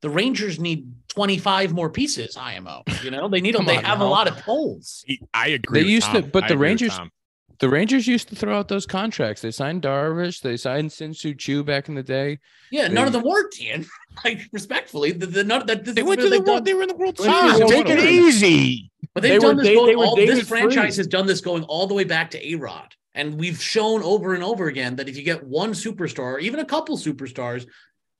[0.02, 2.82] The Rangers need 25 more pieces, IMO.
[3.02, 3.64] You know, they need them.
[3.64, 5.04] They on have a lot of holes.
[5.32, 5.80] I agree.
[5.80, 7.10] They with used to- but I the Rangers- Tom.
[7.60, 9.42] The Rangers used to throw out those contracts.
[9.42, 10.40] They signed Darvish.
[10.40, 12.38] They signed Shin-Soo Choo back in the day.
[12.70, 13.86] Yeah, none of them worked, Ian.
[14.24, 16.46] Like respectfully, the, the none that this They went to the world.
[16.46, 16.64] done.
[16.64, 17.58] They were in the World They Series.
[17.60, 18.90] the take it easy.
[19.14, 20.96] But they've They done were- this they- going they were all this franchise Freese.
[20.96, 22.94] has done this going all the way back to A Rod.
[23.14, 26.58] And we've shown over and over again that if you get one superstar, or even
[26.58, 27.66] a couple superstars,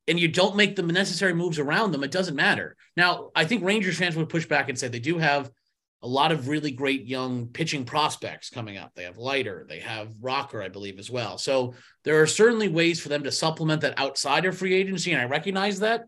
[0.06, 2.76] and you don't make the necessary moves around them, it doesn't matter.
[2.96, 5.50] Now, I think Rangers fans would push back and say they do have
[6.02, 8.92] a lot of really great young pitching prospects coming up.
[8.94, 11.38] They have Leiter, they have Rocker, I believe, as well.
[11.38, 15.20] So there are certainly ways for them to supplement that outside of free agency, and
[15.20, 16.04] I recognize that.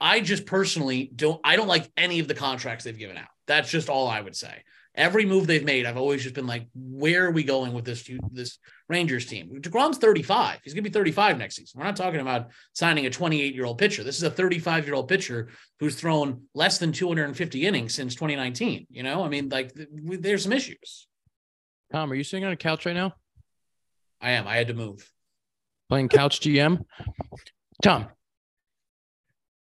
[0.00, 3.28] I just personally don't I don't like any of the contracts they've given out.
[3.46, 4.62] That's just all I would say.
[4.94, 8.08] Every move they've made, I've always just been like, where are we going with this
[8.32, 8.58] this
[8.90, 9.48] Rangers team?
[9.60, 10.58] DeGrom's 35.
[10.64, 11.78] He's gonna be 35 next season.
[11.78, 14.02] We're not talking about signing a 28 year old pitcher.
[14.02, 15.48] This is a 35 year old pitcher
[15.78, 18.88] who's thrown less than 250 innings since 2019.
[18.90, 19.88] You know, I mean, like th-
[20.20, 21.06] there's some issues.
[21.92, 23.14] Tom, are you sitting on a couch right now
[24.20, 24.46] I am.
[24.46, 25.10] I had to move.
[25.88, 26.84] playing couch GM?
[27.82, 28.08] Tom,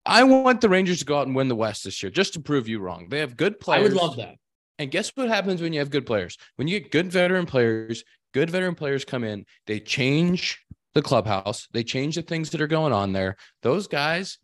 [0.05, 2.41] I want the Rangers to go out and win the West this year, just to
[2.41, 3.07] prove you wrong.
[3.09, 3.81] They have good players.
[3.81, 4.35] I would love that.
[4.79, 6.37] And guess what happens when you have good players?
[6.55, 10.63] When you get good veteran players, good veteran players come in, they change
[10.93, 13.37] the clubhouse, they change the things that are going on there.
[13.61, 14.37] Those guys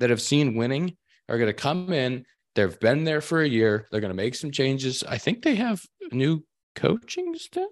[0.00, 0.96] that have seen winning
[1.28, 2.24] are going to come in.
[2.54, 3.86] They've been there for a year.
[3.90, 5.04] They're going to make some changes.
[5.04, 7.68] I think they have new coaching staff.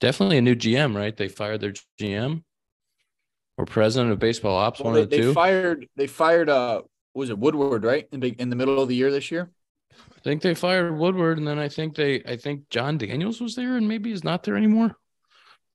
[0.00, 1.16] Definitely a new GM, right?
[1.16, 2.42] They fired their GM
[3.56, 5.32] or president of baseball ops, Well, one they, of the they two.
[5.32, 5.86] fired.
[5.96, 6.48] They fired.
[6.48, 7.84] Uh, what was it Woodward?
[7.84, 9.50] Right in the in the middle of the year this year.
[10.18, 13.54] I think they fired Woodward, and then I think they, I think Jon Daniels was
[13.54, 14.96] there, and maybe he's not there anymore.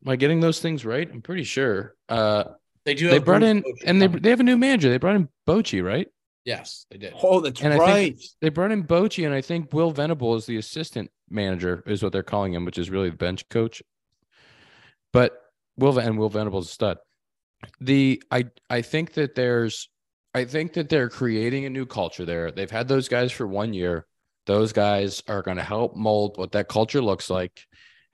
[0.05, 1.09] Am I getting those things right?
[1.11, 1.95] I'm pretty sure.
[2.09, 2.43] Uh,
[2.83, 3.07] They do.
[3.07, 4.21] they have brought Bruce in, Bochy and they coming.
[4.21, 4.89] they have a new manager.
[4.89, 6.07] They brought in Bochy, right?
[6.45, 7.13] yes, they did.
[7.23, 7.95] Oh, that's And I right.
[8.17, 12.03] think they brought in Bochy, and I think Will Venable is the assistant manager, is
[12.03, 13.81] what they're calling him, which is really the bench coach.
[15.13, 15.39] But
[15.77, 16.97] Will and Will Venable's a stud.
[17.79, 19.89] The I I think that there's
[20.35, 22.51] I think that they're creating a new culture there.
[22.51, 24.05] They've had those guys for one year.
[24.45, 27.65] Those guys are going to help mold what that culture looks like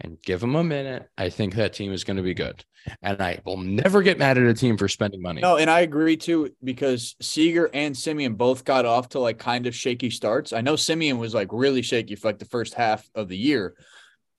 [0.02, 1.08] and give them a minute.
[1.18, 2.64] I think that team is going to be good.
[3.02, 5.42] And I will never get mad at a team for spending money.
[5.42, 9.68] No, and I agree too because Seager and Semien both got off to like kind
[9.68, 10.54] of shaky starts.
[10.54, 13.76] I know Semien was like really shaky for like the first half of the year.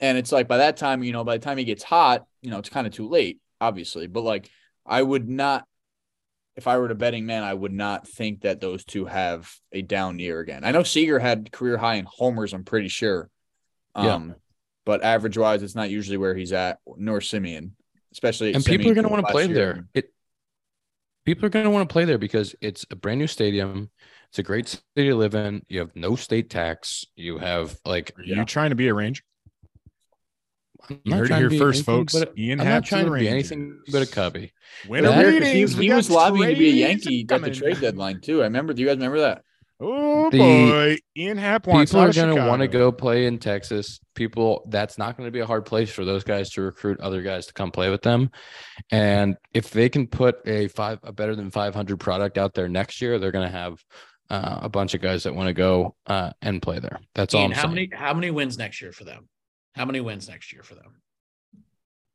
[0.00, 2.50] And it's like by that time, you know, by the time he gets hot, you
[2.50, 4.07] know, it's kind of too late, obviously.
[4.07, 4.48] But like
[4.87, 5.66] I would not
[6.60, 9.80] if I were a betting man, I would not think that those two have a
[9.80, 10.62] down year again.
[10.62, 13.30] I know Seager had career high in homers, I'm pretty sure.
[13.96, 14.14] Yeah.
[14.14, 14.34] Um,
[14.84, 17.70] but average wise, it's not usually where he's at, nor Semien,
[18.12, 19.54] especially and people are going to want to play year.
[19.54, 19.88] there.
[19.94, 20.12] It
[21.24, 23.90] people are going to want to play there because it's a brand new stadium.
[24.28, 25.62] It's a great city to live in.
[25.68, 27.06] You have no state tax.
[27.16, 29.22] You have like Are you trying to be a Ranger?
[30.88, 32.12] I'm You not heard it here first, anything folks.
[32.14, 34.52] but a- Ian I'm not trying to the be anything but a cubby.
[34.88, 37.80] Winter That- He, he was got lobbying to be a trades Yankee at the trade
[37.80, 38.40] deadline too.
[38.40, 38.72] I remember.
[38.72, 39.42] Do you guys remember that?
[39.82, 43.38] Oh The- boy, Ian Happ wants People are going to want to go play in
[43.38, 43.98] Texas.
[44.14, 47.22] People, that's not going to be a hard place for those guys to recruit other
[47.22, 48.30] guys to come play with them.
[48.90, 53.00] And if they can put a five, a better than 500 product out there next
[53.00, 53.82] year, they're going to have
[54.28, 57.00] uh, a bunch of guys that want to go uh, and play there.
[57.14, 57.74] That's all I'm how saying.
[57.74, 59.28] many how many wins next year for them?
[59.74, 61.00] How many wins next year for them?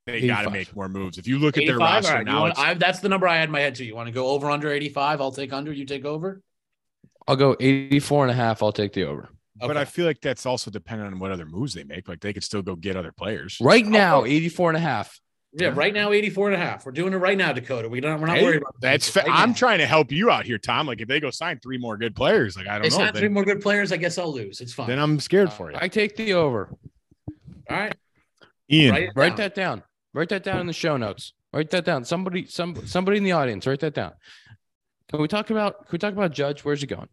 [0.06, 1.18] They got to make more moves.
[1.18, 3.10] If you look at their roster All right, you now, want- it's, I, that's the
[3.10, 3.86] number I had in my head too.
[3.86, 5.20] You want to go over under 85?
[5.22, 5.74] I'll take under.
[5.74, 6.42] You take over.
[7.28, 8.62] I'll go 84 and a half.
[8.62, 9.30] I'll take the over.
[9.60, 12.08] but I feel like that's also dependent on what other moves they make.
[12.08, 13.58] Like they could still go get other players.
[13.60, 15.20] Right now, go- 84 and a half.
[15.58, 16.86] Yeah, right now 84 and a half.
[16.86, 17.88] We're doing it right now, Dakota.
[17.88, 20.30] We don't we're not Hey, worried about That's fa- fa- I'm trying to help you
[20.30, 20.86] out here, Tom.
[20.86, 23.30] Like if they go sign three more good players, like I don't know, sign three
[23.30, 23.94] more good players.
[23.94, 24.60] I guess I'll lose.
[24.60, 24.88] It's fine.
[24.88, 25.78] then I'm scared for uh, you.
[25.82, 26.76] I take the over.
[27.70, 27.96] All right.
[28.72, 29.38] Ian, Write Write down.
[29.38, 29.84] that down.
[30.14, 31.34] Write that down in the show notes.
[31.54, 32.04] Write that down.
[32.04, 34.14] Somebody, some somebody in the audience, write that down.
[35.10, 36.64] Can we talk about can we talk about Judge?
[36.64, 37.08] Where's he going?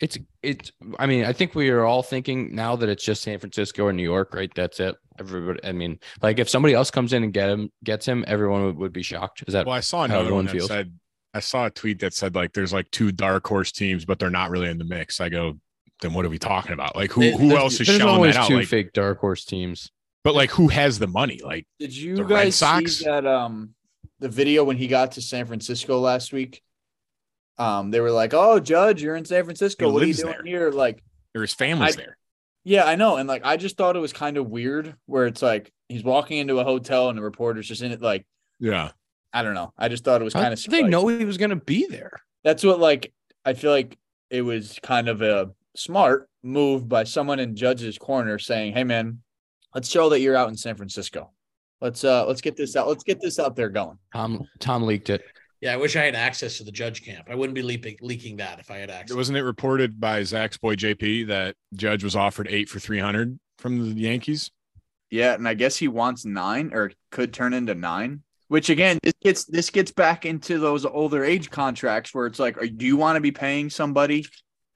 [0.00, 3.38] It's it's I mean, I think we are all thinking now that it's just San
[3.38, 4.50] Francisco or New York, right?
[4.54, 4.94] That's it.
[5.18, 8.64] Everybody I mean, like if somebody else comes in and get him gets him, everyone
[8.64, 9.42] would, would be shocked.
[9.48, 10.68] Is that well, I saw how another everyone one that feels.
[10.68, 10.92] said
[11.34, 14.30] I saw a tweet that said like there's like two dark horse teams, but they're
[14.30, 15.20] not really in the mix.
[15.20, 15.58] I go,
[16.00, 16.94] then what are we talking about?
[16.96, 18.48] Like who who there's- else is There's shelling always that out?
[18.48, 19.90] two Like, fake dark horse teams.
[20.24, 21.40] but like who has the money?
[21.44, 22.98] Like Did you The Red guys Sox?
[22.98, 23.74] see that um
[24.20, 26.62] the video when he got to San Francisco last week?
[27.58, 29.86] Um, they were like, "Oh, Judge, you're in San Francisco.
[29.88, 30.44] He what are you doing there.
[30.44, 31.02] here?" Like,
[31.34, 32.16] or his family's I- there.
[32.64, 35.42] yeah, I know, and like I just thought it was kind of weird where it's
[35.42, 38.00] like he's walking into a hotel and the reporter's just in it.
[38.02, 38.26] Like,
[38.60, 38.92] Yeah.
[39.32, 39.72] I don't know.
[39.76, 40.62] I just thought it was kind of.
[40.68, 42.12] they know he was going to be there?
[42.44, 43.12] That's what like
[43.44, 43.98] I feel like
[44.30, 49.22] it was kind of a smart move by someone in Judge's corner saying, "Hey, man,
[49.74, 51.30] let's show that you're out in San Francisco.
[51.80, 52.88] Let's uh let's get this out.
[52.88, 55.22] Let's get this out there going." Tom Tom leaked it.
[55.60, 57.26] Yeah, I wish I had access to the judge camp.
[57.28, 59.16] I wouldn't be leaping, leaking that if I had access.
[59.16, 63.38] Wasn't it reported by Zach's boy JP that Judge was offered eight for three hundred
[63.58, 64.52] from the Yankees?
[65.10, 68.22] Yeah, and I guess he wants nine or could turn into nine.
[68.48, 72.56] Which again, this gets this gets back into those older age contracts where it's like,
[72.56, 74.24] are, do you want to be paying somebody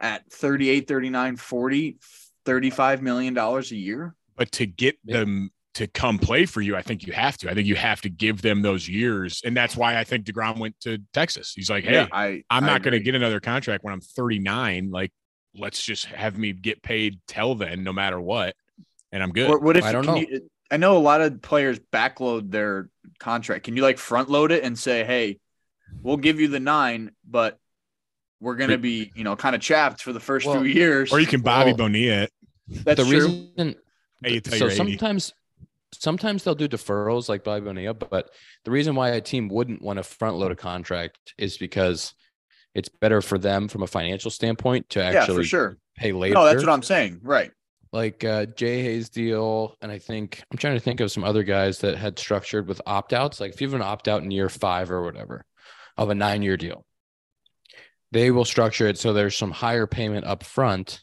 [0.02, 1.96] at 38, 39, 40,
[2.44, 4.14] 35 million dollars a year?
[4.36, 7.50] But to get them to come play for you, I think you have to.
[7.50, 10.58] I think you have to give them those years, and that's why I think Degrom
[10.58, 11.52] went to Texas.
[11.54, 14.90] He's like, hey, I I'm I not going to get another contract when I'm 39.
[14.90, 15.12] Like,
[15.54, 18.54] let's just have me get paid till then, no matter what,
[19.12, 19.48] and I'm good.
[19.48, 20.16] What, what if I don't know.
[20.16, 22.88] you- I know a lot of players backload their
[23.18, 23.64] contract.
[23.64, 25.38] Can you like front load it and say, "Hey,
[26.02, 27.58] we'll give you the nine, but
[28.42, 31.12] we're going to be, you know, kind of chapped for the first Well, few years."
[31.12, 32.32] or you can Bobby Well, Bonilla it.
[32.68, 33.26] That's the true.
[33.56, 33.76] reason
[34.22, 34.76] Hey, you tell so you're 80.
[34.76, 35.32] sometimes
[35.94, 38.30] sometimes they'll do deferrals like Bobby Bonilla, but
[38.64, 42.14] the reason why a team wouldn't want to front load a contract is because
[42.74, 45.78] it's better for them from a financial standpoint to yeah, actually for sure.
[45.96, 46.34] pay later.
[46.34, 47.20] No, that's what I'm saying.
[47.22, 47.50] Right.
[47.92, 51.42] like uh, Jay Hayes deal, and I think I'm trying to think of some other
[51.42, 53.40] guys that had structured with opt outs.
[53.40, 55.44] Like if you have an opt out in year five or whatever
[55.98, 56.86] of a nine year deal,
[58.12, 61.02] they will structure it so there's some higher payment up front,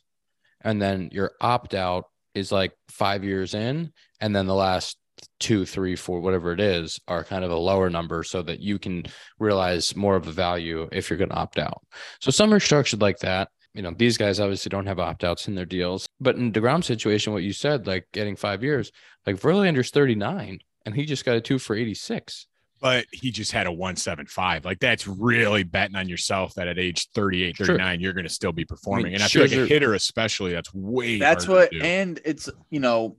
[0.62, 3.92] and then your opt out is like five years in,
[4.22, 4.98] and then the last
[5.40, 8.80] two, three, four, whatever it is, are kind of a lower number so that you
[8.80, 9.04] can
[9.38, 11.82] realize more of the value if you're going to opt out.
[12.22, 13.50] So some are structured like that.
[13.74, 16.08] You know, these guys obviously don't have opt outs in their deals.
[16.22, 18.92] But in DeGrom's situation, what you said, like getting five years,
[19.26, 22.48] like Verlander's 39 and he just got a two for 86.
[22.82, 24.66] But he just had a 175.
[24.66, 27.66] Like that's really betting on yourself that at age 38, Sure.
[27.68, 29.06] 39, you're going to still be performing.
[29.06, 31.86] mean, and I feel like a hitter, especially, that's way That's what to do.
[31.86, 33.18] and it's, you know,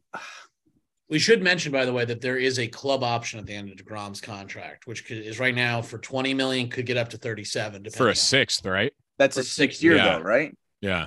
[1.09, 3.69] We should mention, by the way, that there is a club option at the end
[3.71, 7.81] of Degrom's contract, which is right now for twenty million, could get up to thirty-seven.
[7.83, 8.93] for depending a on- sixth, right?
[9.19, 10.05] that's For a six six year years.
[10.05, 10.57] though, right?
[10.81, 11.07] Yeah.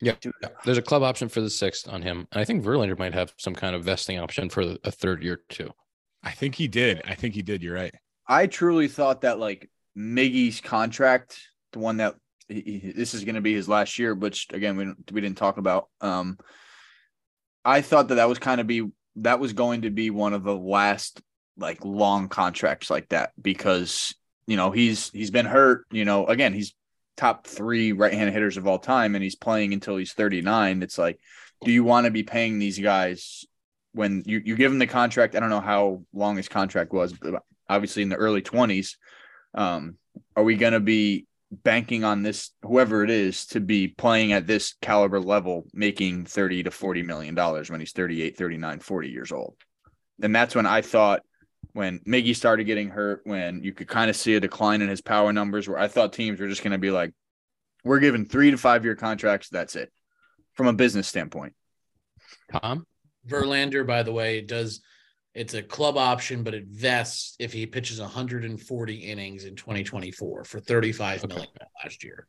[0.00, 0.16] Yeah.
[0.64, 2.26] There's a club option for the sixth on him.
[2.32, 5.40] And I think Verlander might have some kind of vesting option for a third year
[5.48, 5.70] too.
[6.24, 7.02] I think he did.
[7.06, 7.62] I think he did.
[7.62, 7.94] You're right.
[8.26, 11.38] I truly thought that like Miggy's contract,
[11.72, 12.14] the one that
[12.48, 15.58] he, this is going to be his last year, which again we we didn't talk
[15.58, 15.88] about.
[16.00, 16.38] Um,
[17.64, 20.42] I thought that that was kind of be that was going to be one of
[20.42, 21.20] the last
[21.56, 24.14] like long contracts like that because
[24.46, 25.86] you know he's he's been hurt.
[25.90, 26.74] You know, again he's
[27.16, 30.82] top three right-handed hitters of all time, and he's playing until he's 39.
[30.82, 31.20] It's like,
[31.62, 33.44] do you want to be paying these guys
[33.94, 35.34] when you you give him the contract?
[35.34, 38.96] I don't know how long his contract was, but obviously in the early 20s
[39.54, 39.96] um
[40.36, 44.46] are we going to be banking on this whoever it is to be playing at
[44.46, 49.32] this caliber level making 30 to 40 million dollars when he's 38 39 40 years
[49.32, 49.56] old
[50.22, 51.22] and that's when i thought
[51.72, 55.00] when miggy started getting hurt when you could kind of see a decline in his
[55.00, 57.12] power numbers where i thought teams were just going to be like
[57.84, 59.92] we're giving three to five year contracts that's it
[60.54, 61.54] from a business standpoint
[62.50, 62.86] Tom?
[63.28, 64.80] Verlander, by the way, does
[65.34, 70.60] it's a club option, but it vests if he pitches 140 innings in 2024 for
[70.60, 71.34] 35 Okay.
[71.34, 71.48] million
[71.82, 72.28] last year.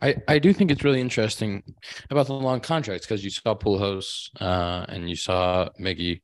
[0.00, 1.62] I, I do think it's really interesting
[2.10, 6.22] about the long contracts because you saw Pujols uh, and you saw Miggy,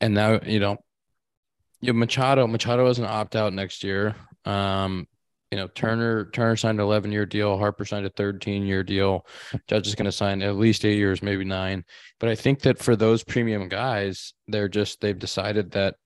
[0.00, 0.76] and now you know
[1.80, 2.46] you have Machado.
[2.46, 4.14] Machado has an opt out next year.
[4.44, 5.06] Um,
[5.50, 7.58] you know Turner Turner signed an 11 year deal.
[7.58, 9.26] Harper signed a 13 year deal.
[9.68, 11.84] Judge is going to sign at least eight years, maybe nine.
[12.18, 15.96] But I think that for those premium guys, they're just they've decided that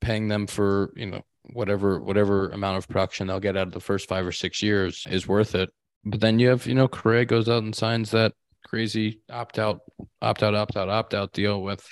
[0.00, 3.80] paying them for you know whatever whatever amount of production they'll get out of the
[3.80, 5.70] first five or six years is worth it.
[6.04, 8.32] But then you have, you know, Correa goes out and signs that
[8.66, 9.80] crazy opt out,
[10.20, 11.86] opt out, opt out, opt out deal with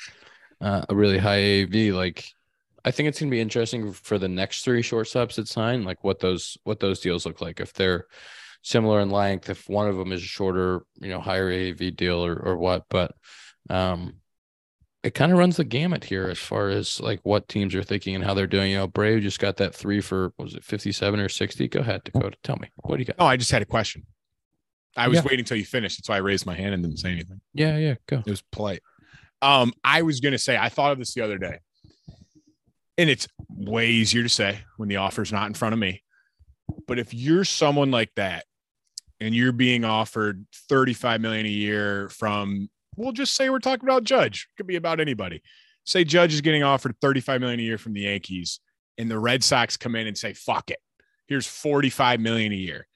[0.61, 1.94] uh, a really high AAV.
[1.94, 2.24] Like,
[2.85, 6.21] I think it's gonna be interesting for the next three shortstops that sign, like what
[6.21, 7.61] those what those deals look like.
[7.61, 8.07] If they're
[8.62, 12.25] similar in length, if one of them is a shorter, you know, higher AAV deal
[12.25, 12.85] or or what.
[12.88, 13.14] But
[13.69, 14.16] um,
[15.03, 18.14] it kind of runs the gamut here as far as like what teams are thinking
[18.14, 18.71] and how they're doing.
[18.71, 21.69] You know, Brave just got that three for what was it fifty seven or sixty?
[21.69, 22.37] Go ahead, Dakota.
[22.43, 23.16] Tell me what do you got?
[23.19, 24.07] Oh, I just had a question.
[24.97, 25.23] I was Yeah.
[25.25, 25.99] waiting until you finished.
[25.99, 27.40] That's why I raised my hand and didn't say anything.
[27.55, 28.19] Yeah, yeah, go.
[28.19, 28.83] It was polite.
[29.40, 31.59] Um, I was gonna say I thought of this the other day,
[33.01, 36.03] and it's way easier to say when the offer's not in front of me.
[36.87, 38.45] But if you're someone like that,
[39.23, 44.05] and you're being offered 35 million a year from, we'll just say we're talking about
[44.05, 44.49] Judge.
[44.57, 45.43] Could be about anybody.
[45.85, 48.61] Say Judge is getting offered 35 million a year from the Yankees,
[48.99, 50.79] and the Red Sox come in and say, "Fuck it,
[51.27, 52.87] here's 45 million a year,"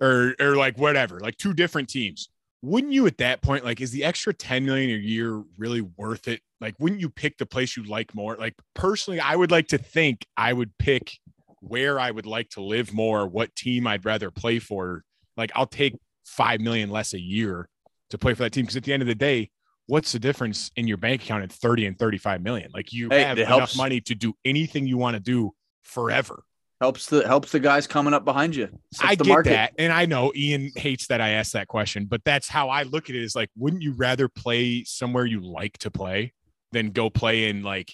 [0.00, 2.30] or or like whatever, like two different teams
[2.62, 6.26] wouldn't you at that point like is the extra 10 million a year really worth
[6.26, 9.68] it like wouldn't you pick the place you like more like personally i would like
[9.68, 11.12] to think i would pick
[11.60, 15.02] where i would like to live more what team i'd rather play for
[15.36, 15.94] like i'll take
[16.26, 17.68] 5 million less a year
[18.10, 19.50] to play for that team because at the end of the day
[19.86, 23.22] what's the difference in your bank account at 30 and 35 million like you Hey,
[23.22, 23.76] have enough helps.
[23.76, 26.42] money to do anything you want to do forever
[26.82, 28.68] Helps the helps the guys coming up behind you.
[28.92, 29.48] Sets I get market.
[29.48, 29.72] that.
[29.78, 33.08] And I know Ian hates that I asked that question, but that's how I look
[33.08, 36.34] at it is like, wouldn't you rather play somewhere you like to play
[36.72, 37.92] than go play in like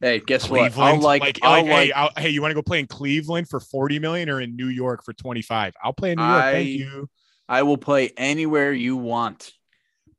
[0.00, 0.76] Hey, guess Cleveland?
[0.76, 0.86] what?
[0.86, 2.86] I'll like, like, I'll like, like hey, I'll, hey, you want to go play in
[2.86, 5.72] Cleveland for 40 million or in New York for 25?
[5.82, 6.42] I'll play in New York.
[6.42, 7.08] Thank I- you.
[7.48, 9.52] I will play anywhere you want.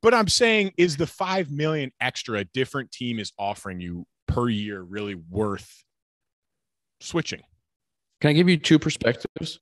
[0.02, 4.48] But I'm saying, is the 5 million extra a different team is offering you per
[4.48, 5.84] year really worth
[7.00, 7.42] switching?
[8.20, 9.60] Can I give you two perspectives?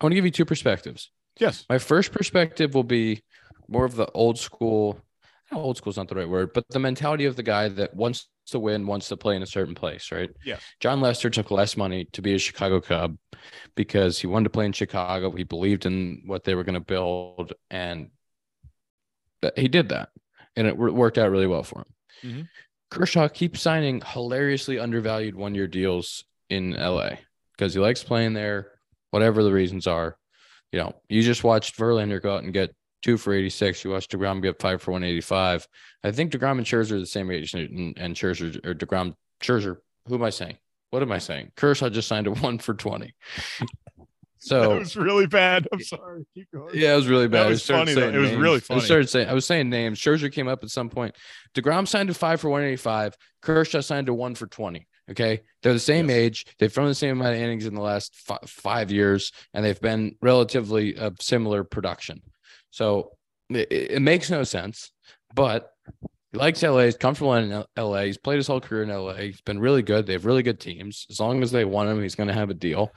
[0.00, 1.10] I want to give you two perspectives.
[1.38, 1.64] Yes.
[1.70, 3.22] My first perspective will be
[3.68, 5.00] more of the old school.
[5.52, 8.28] Old school is not the right word, but the mentality of the guy that wants
[8.48, 10.30] to win, wants to play in a certain place, right?
[10.44, 10.62] Yes.
[10.80, 13.16] Jon Lester took less money to be a Chicago Cub
[13.74, 15.30] because he wanted to play in Chicago.
[15.30, 18.10] He believed in what they were going to build, and
[19.40, 20.10] that he did that,
[20.56, 21.94] and it worked out really well for him.
[22.30, 22.48] Mhm.
[22.90, 27.18] Kershaw keeps signing hilariously undervalued one-year deals in LA
[27.52, 28.72] because he likes playing there,
[29.10, 30.16] whatever the reasons are.
[30.72, 33.84] You know, you just watched Verlander go out and get two for 86.
[33.84, 35.66] You watched DeGrom get five for 185.
[36.04, 39.76] I think DeGrom and Scherzer are the same age, and, and Scherzer or DeGrom, Scherzer.
[40.06, 40.56] Who am I saying?
[40.90, 41.52] What am I saying?
[41.56, 43.14] Kershaw just signed a one for 20.
[44.40, 45.66] That So was really bad.
[45.72, 46.24] I'm sorry.
[46.32, 46.70] Keep going.
[46.72, 47.46] yeah, it was really bad.
[47.46, 48.36] I was funny, It was names.
[48.40, 48.80] really I funny.
[48.82, 49.98] started saying I was saying names.
[49.98, 51.16] Scherzer came up at some point.
[51.56, 53.16] Degrom signed to five for 185.
[53.42, 54.86] Kershaw signed to one for 20.
[55.10, 56.16] Okay, they're the same Yes.
[56.18, 56.46] age.
[56.58, 59.80] They've thrown the same amount of innings in the last fi- five years, and they've
[59.80, 62.22] been relatively similar production.
[62.70, 63.12] So
[63.50, 64.90] it, it makes no sense.
[65.34, 65.70] But
[66.32, 66.80] he likes LA.
[66.84, 68.02] He's comfortable in LA.
[68.02, 69.14] He's played his whole career in LA.
[69.14, 70.06] He's been really good.
[70.06, 71.06] They have really good teams.
[71.10, 72.92] As long as they want him, he's going to have a deal.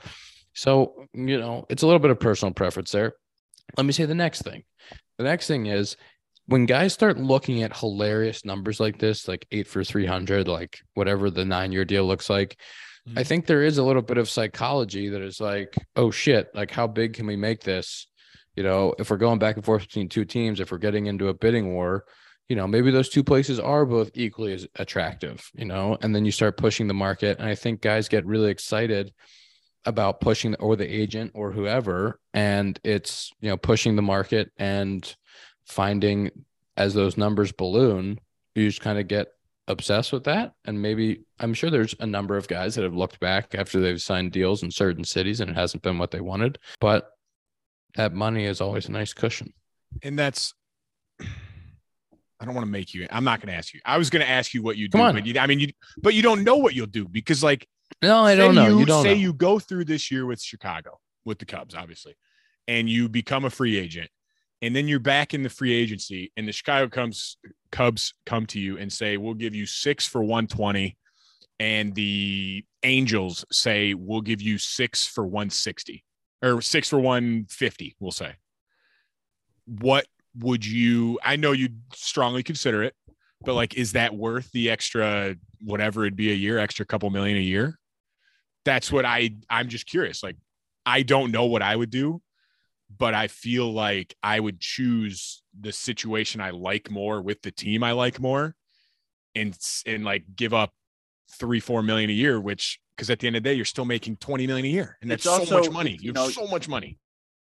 [0.54, 3.14] So, you know, it's a little bit of personal preference there.
[3.76, 4.64] Let me say the next thing.
[5.18, 5.96] The next thing is
[6.46, 11.30] when guys start looking at hilarious numbers like this, like eight for 300, like whatever
[11.30, 12.58] the nine year deal looks like,
[13.16, 13.26] I Mhm.
[13.26, 16.86] think there is a little bit of psychology that is like, oh shit, like how
[16.86, 18.06] big can we make this?
[18.56, 21.28] You know, if we're going back and forth between two teams, if we're getting into
[21.28, 22.04] a bidding war,
[22.48, 26.24] you know, maybe those two places are both equally as attractive, you know, and then
[26.24, 27.38] you start pushing the market.
[27.38, 29.12] And I think guys get really excited
[29.84, 35.16] about pushing or the agent or whoever and it's you know pushing the market and
[35.66, 36.30] finding
[36.76, 38.18] as those numbers balloon
[38.54, 39.28] you just kind of get
[39.68, 43.18] obsessed with that and maybe i'm sure there's a number of guys that have looked
[43.20, 46.58] back after they've signed deals in certain cities and it hasn't been what they wanted
[46.80, 47.10] but
[47.96, 49.52] that money is always a nice cushion
[50.02, 50.54] and that's
[52.42, 53.06] I don't want to make you.
[53.08, 53.80] I'm not going to ask you.
[53.84, 55.68] I was going to ask you what you do, but you, I mean, you,
[56.02, 57.68] but you don't know what you'll do because, like,
[58.02, 59.20] no i don't know You, you don't say know.
[59.20, 62.16] you go through this year with Chicago with the Cubs, obviously,
[62.66, 64.10] and you become a free agent,
[64.60, 67.36] and then you're back in the free agency, and the Chicago Cubs
[67.70, 70.96] Cubs come to you and say, "We'll give you six for 120,"
[71.60, 76.02] and the Angels say, "We'll give you six for 160
[76.42, 78.34] or six for 150." We'll say.
[79.66, 81.18] What would you?
[81.22, 82.94] I know you'd strongly consider it,
[83.44, 87.36] but like, is that worth the extra whatever it'd be a year, extra couple million
[87.36, 87.78] a year?
[88.64, 89.36] That's what I.
[89.50, 90.22] I'm just curious.
[90.22, 90.36] Like,
[90.86, 92.22] I don't know what I would do,
[92.96, 97.82] but I feel like I would choose the situation I like more with the team
[97.82, 98.54] I like more,
[99.34, 100.72] and and like give up
[101.38, 103.84] three four million a year, which because at the end of the day you're still
[103.84, 105.92] making twenty million a year, and that's It's so much money.
[105.92, 106.98] you You know, have so much money.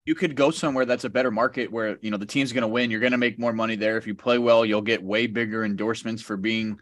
[0.06, 2.68] You could go somewhere that's a better market where you know the team's going to
[2.68, 2.90] win.
[2.90, 3.96] You're going to make more money there.
[3.96, 6.78] If you play well, you'll get way bigger endorsements for being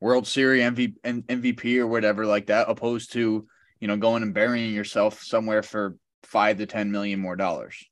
[0.00, 3.46] World Series MV, MVP or whatever like that, opposed to
[3.80, 7.84] you know going and burying yourself somewhere for five to ten million more dollars.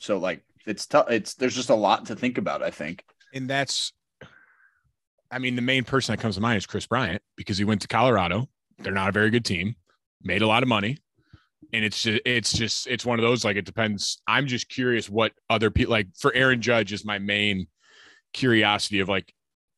[0.00, 1.10] So like it's tough.
[1.10, 2.62] It's there's just a lot to think about.
[2.62, 3.04] I think.
[3.32, 3.92] and that's
[5.30, 7.82] I mean, the main person that comes to mind is Kris Bryant because he went
[7.82, 8.48] to Colorado.
[8.82, 9.76] They're not a very good team,
[10.22, 10.98] made a lot of money,
[11.72, 14.20] and it's just it's just it's one of those like it depends.
[14.26, 17.66] I'm just curious what other people like for Aaron Judge is my main
[18.32, 19.32] curiosity of like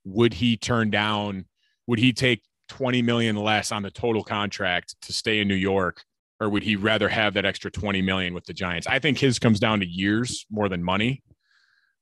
[0.04, 1.46] would he turn down
[1.86, 6.02] would he take 20 million less on the total contract to stay in New York
[6.40, 8.86] or would he rather have that extra 20 million with the Giants?
[8.88, 11.22] I think his comes down to years more than money.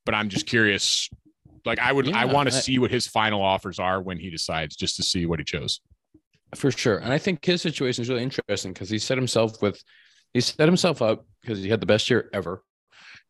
[0.03, 1.09] But I'm just curious
[1.63, 4.31] like I would Yeah, I want to see what his final offers are when he
[4.31, 5.79] decides just to see what he chose.
[6.55, 6.97] For sure.
[6.97, 9.81] And I think his situation is really interesting because he set himself with
[10.33, 12.63] he set himself up because he had the best year ever.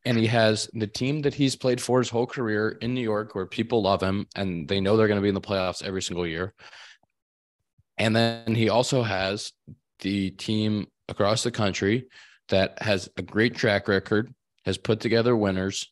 [0.06, 3.36] And he has the team that he's played for his whole career in New York
[3.36, 6.02] where people love him and they know they're going to be in the playoffs every
[6.02, 6.54] single year.
[7.98, 9.52] And then he also has
[10.00, 12.08] the team across the country
[12.50, 14.34] that has a great track record,
[14.66, 15.92] has put together winners,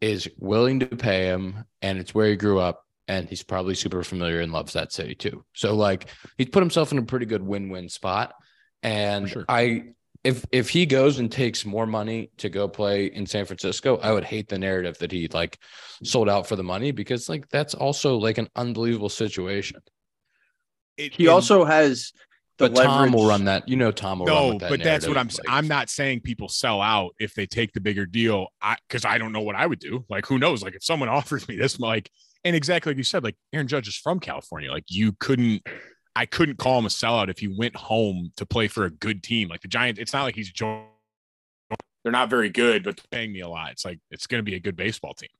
[0.00, 2.83] is willing to pay him, and it's where he grew up.
[3.06, 5.44] And he's probably super familiar and loves that city too.
[5.52, 8.34] So, like, he's put himself in a pretty good win-win spot.
[8.82, 9.44] And sure.
[9.48, 9.94] I
[10.24, 14.10] if if he goes and takes more money to go play in San Francisco, I
[14.10, 15.58] would hate the narrative that he like
[16.02, 19.80] sold out for the money because like that's also like an unbelievable situation.
[20.96, 22.12] It, He and- also has
[22.56, 23.68] the But Tom will run that.
[23.68, 25.26] You know, Tom will run no, with that but that's what I'm.
[25.26, 28.46] like- I'm not saying people sell out if they take the bigger deal.
[28.62, 30.06] I because I don't know what I would do.
[30.08, 30.62] Like who knows?
[30.62, 32.10] Like if someone offers me this, like
[32.44, 34.70] and exactly like you said, like Aaron Judge is from California.
[34.70, 35.62] Like you couldn't.
[36.16, 39.24] I couldn't call him a sellout if he went home to play for a good
[39.24, 39.98] team like the Giants.
[39.98, 40.86] It's not like he's joined.
[42.04, 43.72] They're not very good, but paying me a lot.
[43.72, 45.30] It's like it's going to be a good baseball team.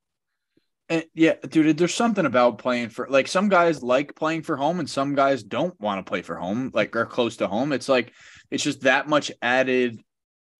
[0.88, 4.80] And yeah, dude, there's something about playing for like some guys like playing for home
[4.80, 7.72] and some guys don't want to play for home, like or close to home.
[7.72, 8.12] It's like
[8.50, 9.98] it's just that much added.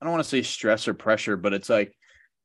[0.01, 1.95] I don't want to say stress or pressure, but it's like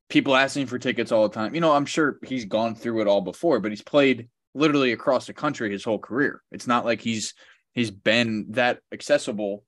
[0.09, 1.55] people asking for tickets all the time.
[1.55, 5.27] You know, I'm sure he's gone through it all before, but he's played literally across
[5.27, 6.41] the country his whole career.
[6.51, 7.33] It's not like he's
[7.73, 9.63] he's been that accessible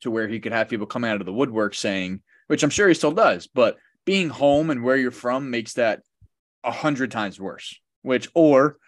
[0.00, 2.88] to where he could have people come out of the woodwork saying, which I'm sure
[2.88, 6.00] he still does, but being home and where you're from makes that
[6.64, 7.78] a hundred times worse.
[8.02, 8.78] Which, or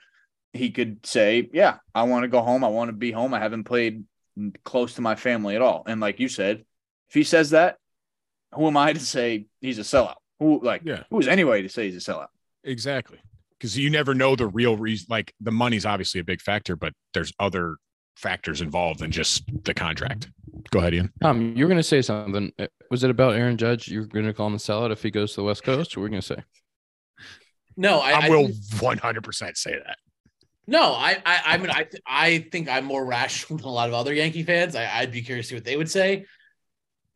[0.52, 2.64] he could say, "Yeah, I want to go home.
[2.64, 3.34] I want to be home.
[3.34, 4.04] I haven't played
[4.64, 6.64] close to my family at all." And like you said,
[7.08, 7.76] if he says that,
[8.54, 10.19] who am I to say he's a sellout?
[10.40, 11.04] Who like Yeah.
[11.10, 12.28] who is anybody to say he's a sellout?
[12.64, 13.18] Exactly.
[13.58, 15.06] Because you never know the real reason.
[15.08, 17.76] Like the money's obviously a big factor, but there's other
[18.16, 20.30] factors involved than just the contract.
[20.70, 21.12] Go ahead, Ian.
[21.22, 22.52] Tom, you were going to say something.
[22.58, 23.88] Uh, Was it about Aaron Judge?
[23.88, 25.96] You were going to call him a sellout if he goes to the West Coast?
[25.96, 26.42] What were you going to say?
[27.76, 29.96] No, I, I, I will 100% say that.
[30.66, 33.88] No, I, I, I mean, I, th- I think I'm more rational than a lot
[33.88, 34.76] of other Yankee fans.
[34.76, 36.26] I, I'd be curious to see what they would say.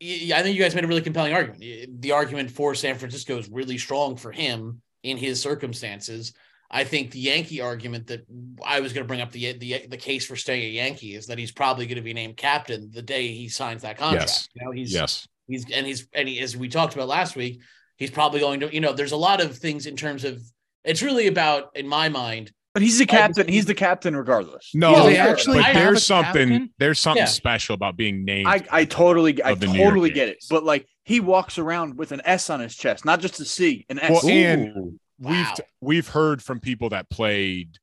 [0.01, 2.01] I think you guys made a really compelling argument.
[2.01, 6.33] The argument for San Francisco is really strong for him in his circumstances.
[6.69, 8.25] I think the Yankee argument that
[8.65, 11.27] I was going to bring up the, the the case for staying a Yankee is
[11.27, 14.29] that he's probably going to be named captain the day he signs that contract.
[14.29, 14.49] Yes.
[14.53, 15.27] You know, he's Yes.
[15.47, 17.61] he's and he's and he, as we talked about last week,
[17.97, 18.73] he's probably going to.
[18.73, 20.41] You know, there's a lot of things in terms of.
[20.83, 23.47] It's really about, in my mind, But he's the captain.
[23.47, 24.71] He's the captain regardless.
[24.75, 26.69] No, Yeah, they actually have there's something captain?
[26.77, 27.25] there's something Yeah.
[27.27, 28.47] special about being named.
[28.47, 30.43] I, I totally I Of the New York totally get it.
[30.49, 33.85] But like he walks around with an S on his chest, not just a C,
[33.89, 34.11] an S.
[34.11, 34.99] Well, and- Ooh.
[35.19, 35.55] we've Wow.
[35.79, 37.77] we've heard from people that played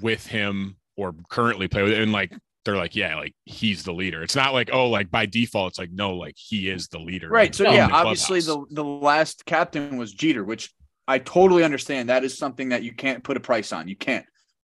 [0.00, 2.32] with him or currently play with him, and like
[2.64, 4.22] they're like, yeah, like he's the leader.
[4.22, 7.28] It's not like oh, like by default, it's like no, like he is the leader.
[7.28, 7.48] Right.
[7.48, 8.68] like, So yeah, the obviously clubhouse.
[8.68, 10.70] the the last captain was Jeter, which
[11.08, 12.10] I totally understand.
[12.10, 13.88] That is something that you can't put a price on.
[13.88, 14.24] You can't.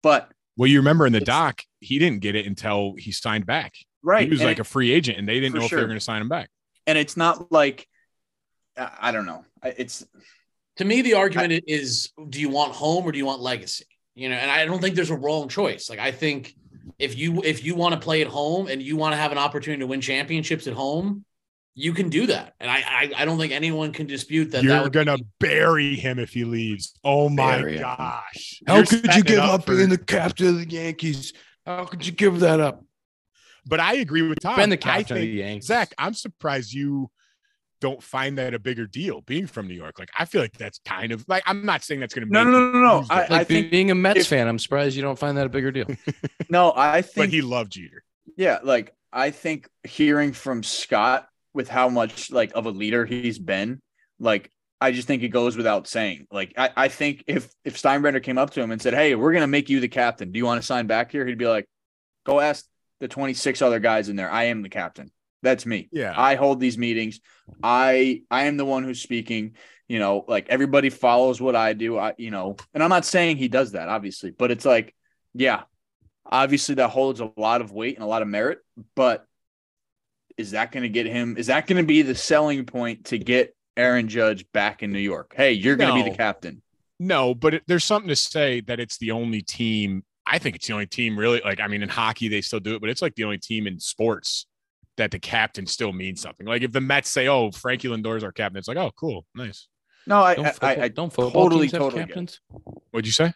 [0.06, 3.74] But well, you remember in the doc, he didn't get it until he signed back.
[4.04, 5.76] right, He was and like it- a free agent, and they didn't know if they
[5.78, 6.48] were going to sign him back.
[6.86, 7.88] and it's not like
[8.76, 9.44] I I don't know.
[9.64, 10.06] It's
[10.76, 14.28] to me the argument is do you want home or do you want legacy you
[14.28, 16.54] know and i don't think there's a wrong choice like i think
[16.98, 19.38] if you if you want to play at home and you want to have an
[19.38, 21.24] opportunity to win championships at home
[21.78, 24.64] you can do that and i i, I don't think anyone can dispute that that
[24.64, 26.94] You're would gonna be- bury him if he leaves.
[27.04, 27.82] Oh my Bury him.
[27.82, 28.62] gosh!
[28.66, 31.32] How You're could you give up, for- being the captain of the Yankees?
[31.66, 32.82] How could you give that up?
[33.66, 34.56] But I agree with Tom.
[34.56, 35.66] Been the I captain of the Yankees.
[35.66, 37.10] Zach, I'm surprised you
[37.82, 39.98] don't find that a bigger deal being from New York.
[39.98, 42.42] Like, I feel like that's kind of like I'm not saying that's going to no,
[42.44, 43.04] no, no, no, no.
[43.10, 45.44] I, Like I think being a Mets if- fan, I'm surprised you don't find that
[45.46, 45.86] a bigger deal.
[46.48, 46.72] no.
[46.74, 47.14] I think.
[47.16, 48.02] but think he loved Jeter.
[48.36, 53.38] Yeah, like I think hearing from Scott with how much like of a leader he's
[53.38, 53.80] been,
[54.20, 54.50] like
[54.80, 56.26] I just think it goes without saying.
[56.30, 59.32] Like I, I think if if Steinbrenner came up to him and said, "Hey, we're
[59.32, 60.30] gonna make you the captain.
[60.30, 61.66] Do you want to sign back here?" He'd be like,
[62.24, 62.64] "Go ask
[63.00, 64.30] the twenty six other guys in there.
[64.30, 65.10] I am the captain.
[65.42, 65.88] That's me.
[65.92, 66.12] Yeah.
[66.16, 67.20] I hold these meetings.
[67.62, 69.56] I I am the one who's speaking.
[69.88, 71.96] You know, like everybody follows what I do.
[71.98, 74.94] I you know, and I'm not saying he does that, obviously, but it's like,
[75.32, 75.62] yeah,
[76.24, 78.58] obviously that holds a lot of weight and a lot of merit.
[78.94, 79.24] But
[80.38, 81.36] is that going to get him?
[81.36, 84.98] Is that going to be the selling point to get Aaron Judge back in New
[84.98, 85.34] York?
[85.36, 86.62] Hey, you're going to be the captain.
[86.98, 90.04] No, but it, there's something to say that it's the only team.
[90.26, 91.40] I think it's the only team really.
[91.44, 93.66] Like, I mean, in hockey they still do it, but it's like the only team
[93.66, 94.46] in sports
[94.96, 96.46] that the captain still means something.
[96.46, 99.26] Like if the Mets say, "Oh, Frankie Lindor is our captain," it's like, "Oh, cool,
[99.34, 99.68] nice."
[100.06, 102.40] No, I, Don't I, football, I, I don't football totally, teams have totally get captains?
[102.92, 103.32] What'd you say?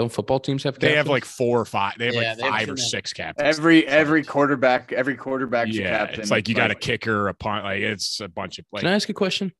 [0.00, 0.90] Don't football teams have Captains?
[0.92, 1.92] They have like four or five.
[1.98, 3.46] They have Yeah, like they have five or two six captains.
[3.58, 6.20] every every quarterback, every quarterback's a yeah, captain.
[6.22, 7.64] it's like you got a kicker, a punt.
[7.64, 8.80] Like it's a bunch of like.
[8.80, 9.52] Can I ask a question?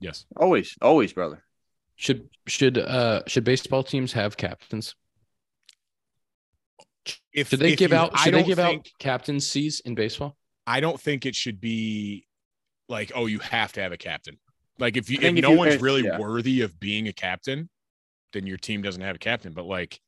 [0.00, 1.44] yes, always, always, brother.
[1.96, 4.94] Should should uh should baseball teams have captains?
[7.34, 9.80] if Should they if give you- out I should they don't give think, out captaincies
[9.80, 10.36] in baseball?
[10.66, 12.26] I don't think it should be
[12.88, 14.38] like, oh, you have to have a captain.
[14.78, 16.18] Like if you if if no you- one's really yeah.
[16.18, 17.68] worthy of being a captain,
[18.34, 19.54] then your team doesn't have a captain.
[19.54, 19.98] But like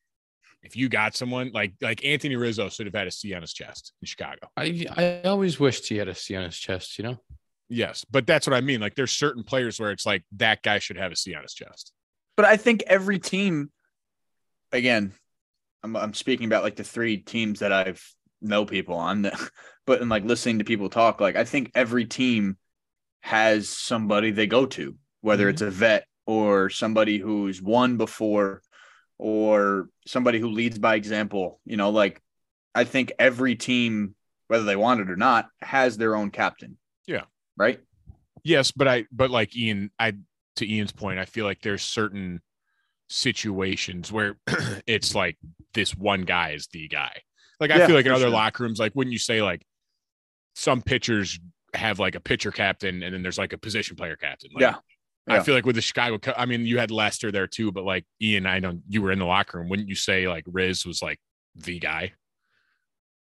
[0.62, 3.52] if you got someone like like Anthony Rizzo should have had a C on his
[3.52, 4.50] chest in Chicago.
[4.56, 7.18] I I always wished he had a C on his chest, you know?
[7.68, 8.80] Yes, but that's what I mean.
[8.80, 11.54] Like there's certain players where it's like that guy should have a C on his
[11.54, 11.92] chest.
[12.36, 13.70] But I think every team,
[14.72, 15.12] again,
[15.82, 18.04] I'm I'm speaking about like the three teams that I've
[18.42, 19.30] know people on,
[19.86, 22.56] but in like listening to people talk, like I think every team
[23.20, 25.50] has somebody they go to, whether mm-hmm.
[25.50, 28.62] it's a vet or somebody who's won before,
[29.18, 31.60] or somebody who leads by example.
[31.64, 32.20] You know, like
[32.74, 34.14] I think every team,
[34.48, 36.76] whether they want it or not, has their own captain.
[37.06, 37.22] Yeah.
[37.56, 37.80] Right.
[38.44, 40.14] Yes, but I but like Ian, I
[40.56, 42.40] to Ian's point, I feel like there's certain
[43.08, 44.36] situations where
[44.86, 45.36] it's like
[45.74, 47.22] this one guy is the guy.
[47.60, 48.30] Like I Yeah, feel like in other sure.
[48.30, 49.62] locker rooms, like wouldn't you say like
[50.54, 51.38] some pitchers
[51.74, 54.50] have like a pitcher captain and then there's like a position player captain?
[54.54, 54.74] Like, Yeah.
[55.28, 57.84] I feel like with the Chicago, Cub- I mean, you had Lester there too, but
[57.84, 59.68] like Ian, I know you were in the locker room.
[59.68, 61.18] Wouldn't you say like Riz was like
[61.54, 62.12] the guy?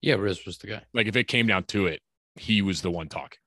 [0.02, 0.82] Yeah, Riz was the guy.
[0.94, 2.02] Like if it came down to it,
[2.36, 3.38] he was the one talking.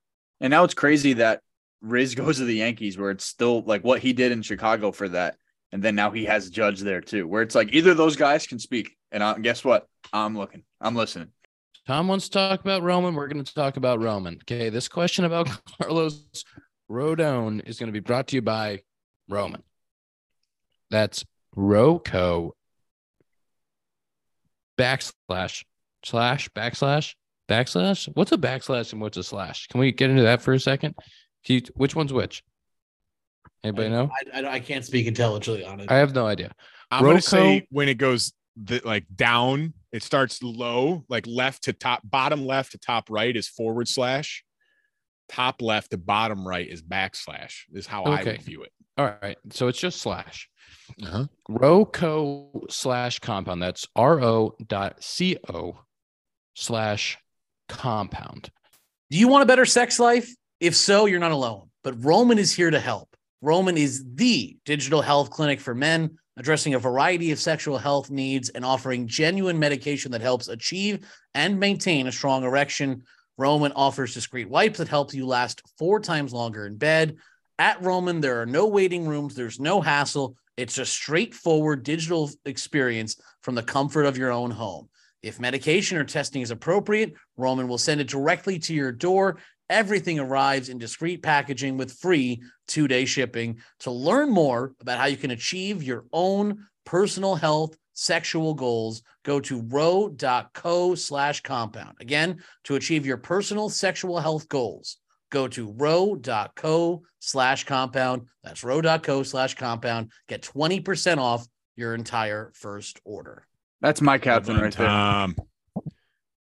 [0.40, 1.40] And now it's crazy that
[1.82, 5.08] Riz goes to the Yankees, where it's still like what he did in Chicago for
[5.08, 5.36] that,
[5.72, 8.58] and then now he has Judge there too, where it's like either those guys can
[8.58, 9.86] speak, and I, guess what?
[10.12, 11.28] I'm looking, I'm listening.
[11.86, 13.14] Tom wants to talk about Roman.
[13.14, 14.36] We're going to talk about Roman.
[14.36, 14.70] Okay.
[14.70, 15.50] This question about
[15.82, 16.24] Carlos
[16.90, 18.82] Rodon is going to be brought to you by
[19.28, 19.62] Roman.
[20.90, 21.24] That's
[21.56, 22.52] Roco
[24.78, 25.64] backslash
[26.04, 27.14] slash backslash
[27.48, 28.08] backslash.
[28.14, 29.66] What's a backslash and what's a slash?
[29.68, 30.94] Can we get into that for a second?
[31.44, 32.42] Can you, which one's which?
[33.62, 34.10] Anybody know?
[34.32, 35.90] I, I, I can't speak intelligently on it.
[35.90, 36.52] I have no idea.
[36.90, 38.32] I'm gonna say when it goes
[38.62, 43.34] the, like down, it starts low, like left to top, bottom left to top right
[43.34, 44.44] is forward slash.
[45.28, 47.62] Top left to bottom right is backslash.
[47.72, 48.32] Is how I Okay.
[48.32, 48.72] would view it.
[48.96, 49.36] All right.
[49.50, 50.48] So it's just slash.
[51.02, 51.26] Uh-huh.
[51.50, 53.62] Roco slash compound.
[53.62, 55.78] That's R O dot C O
[56.54, 57.18] slash
[57.68, 58.50] compound.
[59.10, 60.32] Do you want a better sex life?
[60.60, 61.70] If so, you're not alone.
[61.82, 63.16] But Roman is here to help.
[63.40, 68.48] Roman is the digital health clinic for men, addressing a variety of sexual health needs
[68.48, 73.02] and offering genuine medication that helps achieve and maintain a strong erection.
[73.36, 77.16] Roman offers discreet wipes that help you last four times longer in bed.
[77.58, 80.36] At Roman, there are no waiting rooms, there's no hassle.
[80.56, 84.88] It's a straightforward digital experience from the comfort of your own home.
[85.22, 89.38] If medication or testing is appropriate, Roman will send it directly to your door.
[89.70, 93.58] Everything arrives in discreet packaging with free two day shipping.
[93.80, 99.40] To learn more about how you can achieve your own personal health sexual goals, go
[99.40, 101.96] to row.co slash compound.
[102.00, 104.98] Again, to achieve your personal sexual health goals,
[105.30, 108.28] go to row.co slash compound.
[108.42, 110.12] That's row.co slash compound.
[110.28, 113.46] Get 20% off your entire first order.
[113.80, 114.88] That's my captain right there.
[114.88, 115.36] Um,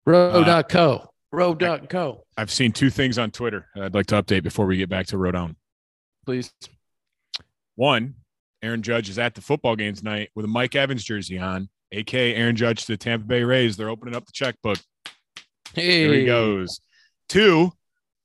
[0.06, 1.10] Row.co.
[1.32, 2.24] Row.co.
[2.38, 5.08] I've seen two things on Twitter that I'd like to update before we get back
[5.08, 5.56] to Rodon.
[6.26, 6.54] Please.
[7.76, 8.16] One,
[8.66, 12.34] Aaron Judge is at the football game tonight with a Mike Evans jersey on, aka
[12.34, 13.78] Aaron Judge to the Tampa Bay Rays.
[13.78, 14.80] They're opening up the checkbook.
[15.76, 16.08] Hey.
[16.08, 16.80] There he goes.
[17.30, 17.72] Two,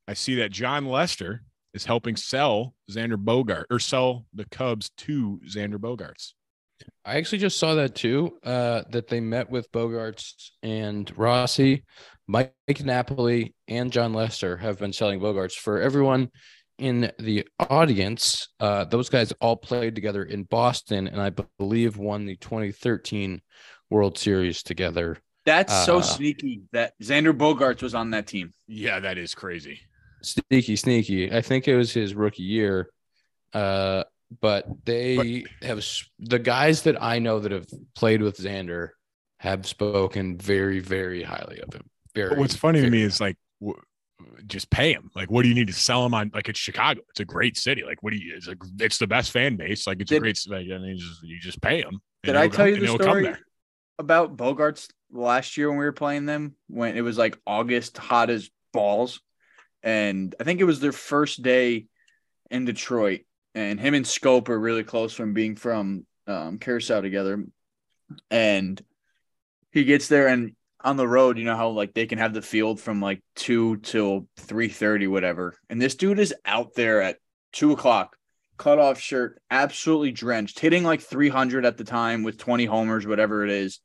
[0.09, 1.43] I see that Jon Lester
[1.75, 6.33] is helping sell Xander Bogaerts or sell the Cubs to Xander Bogaerts.
[7.05, 8.39] I actually just saw that too.
[8.43, 11.85] Uh, that they met with Bogaerts and Rossy,
[12.27, 16.31] Mike Napoli, and Jon Lester have been selling Bogaerts for everyone
[16.81, 18.49] in the audience.
[18.59, 23.41] Uh, those guys all played together in Boston, and I believe won the 2013
[23.91, 25.19] World Series together.
[25.47, 28.53] That's so uh, sneaky that Xander Bogaerts was on that team.
[28.67, 29.81] Yeah, that is crazy.
[30.23, 31.33] Sneaky, sneaky.
[31.33, 32.91] I think it was his rookie year.
[33.53, 34.05] Uh,
[34.41, 35.85] but they have
[36.19, 38.91] the guys that I know that have played with Xander
[39.39, 41.89] have spoken very, very highly of him.
[42.15, 42.39] Very.
[42.39, 43.81] What's funny to very- me is like, w-
[44.47, 45.11] just pay him.
[45.15, 46.31] Like, what do you need to sell him on?
[46.35, 47.01] Like, it's Chicago.
[47.11, 47.85] It's a great city.
[47.85, 48.35] Like, what do you?
[48.37, 49.87] It's a, it's the best fan base.
[49.87, 50.41] Like, it's a great.
[50.49, 52.01] Like, I mean, you just, you just pay him.
[52.23, 53.35] Did I tell you the story
[53.99, 56.55] about Bogaerts last year when we were playing them?
[56.69, 59.21] When it was like August, hot as balls,
[59.83, 61.87] and I think it was their first day
[62.51, 63.21] in Detroit,
[63.55, 67.45] and him and Schoop are really close from being from um, Carousel together,
[68.31, 68.83] and
[69.73, 70.55] he gets there and
[70.85, 73.77] on the road, you know how like they can have the field from like two
[73.79, 77.19] till three thirty, whatever, and this dude is out there at
[77.53, 78.17] two o'clock
[78.61, 83.43] cut off shirt, absolutely drenched, hitting like 300 at the time with 20 homers, whatever
[83.43, 83.81] it is.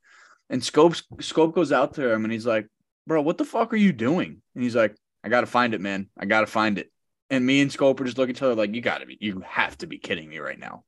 [0.50, 2.68] And Schoop Schoop goes out to him and he's like,
[3.06, 4.94] "Bro, what the fuck are you doing?" And he's like,
[5.24, 6.10] "I gotta find it, man.
[6.18, 6.92] I gotta find it."
[7.30, 9.42] And me and Schoop are just looking at each other like, "You gotta be, you
[9.46, 10.84] have to be kidding me right now."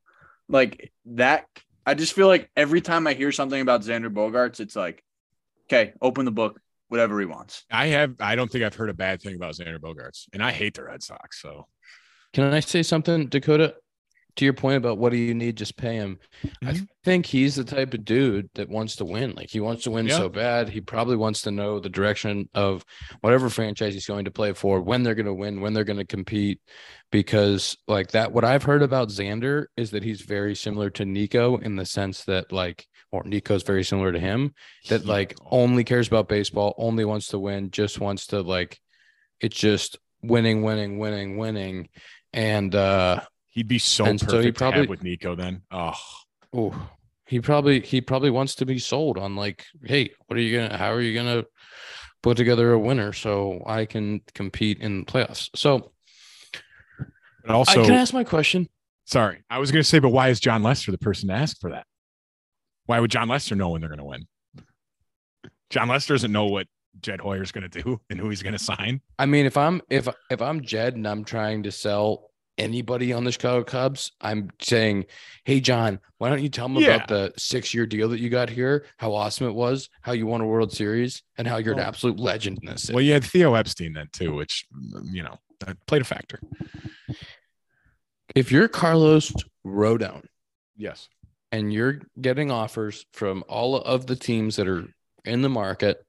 [0.49, 1.47] Like that.
[1.87, 5.03] I just feel like every time I hear something about Xander Bogaerts, it's like,
[5.71, 7.65] okay, open the book, whatever he wants.
[7.71, 8.15] I have.
[8.21, 10.85] I don't think I've heard a bad thing about Xander Bogaerts, and I hate the
[10.85, 11.41] Red Sox.
[11.41, 11.67] So
[12.33, 13.75] Can I say something, Dakota?
[14.37, 16.19] To your point about what do you need, just pay him.
[16.63, 16.89] I Mhm.
[17.03, 19.33] think he's the type of dude that wants to win.
[19.35, 20.17] Like he wants to win Yeah.
[20.17, 20.69] so bad.
[20.69, 22.85] He probably wants to know the direction of
[23.21, 25.99] whatever franchise he's going to play for, when they're going to win, when they're going
[25.99, 26.61] to compete.
[27.11, 31.57] Because like that, what I've heard about Xander is that he's very similar to Nico
[31.57, 34.55] in the sense that like, or Nico's very similar to him,
[34.89, 38.79] that like only cares about baseball, only wants to win, just wants to like,
[39.41, 41.89] it's just winning, winning, winning, winning.
[42.33, 43.23] And uh
[43.59, 45.35] he'd be so And so perfect he to probably- with Nico.
[45.35, 45.95] Then, oh,
[46.53, 46.91] oh
[47.27, 50.77] he probably he probably wants to be sold on like, hey, what are you gonna
[50.77, 51.45] how are you gonna
[52.23, 55.51] put together a winner so I can compete in the playoffs?
[55.55, 55.93] So
[57.45, 58.69] but also, I can ask my question.
[59.07, 61.59] sorry, I was going to say, but why is Jon Lester the person to ask
[61.61, 61.87] for that?
[62.85, 64.27] Why would Jon Lester know when they're going to win?
[65.71, 66.67] Jon Lester doesn't know what
[67.01, 69.01] Jed Hoyer's going to do and who he's going to sign.
[69.19, 72.28] I mean, if I'm if if I'm Jed and I'm trying to sell
[72.59, 75.07] anybody on the Chicago Cubs, I'm saying,
[75.45, 76.97] hey John, why don't you tell them Yeah.
[76.97, 80.27] about the six year deal that you got here, how awesome it was, how you
[80.27, 82.83] won a World Series, and how you're an absolute legend in this.
[82.83, 84.67] city." Well, you had Theo Epstein then too, which
[85.13, 85.39] you know
[85.87, 86.41] played a factor.
[88.35, 89.33] if you're Carlos
[89.67, 90.25] Rodon
[90.77, 91.09] Yes.
[91.51, 94.87] and you're getting offers from all of the teams that are
[95.25, 96.05] in the market,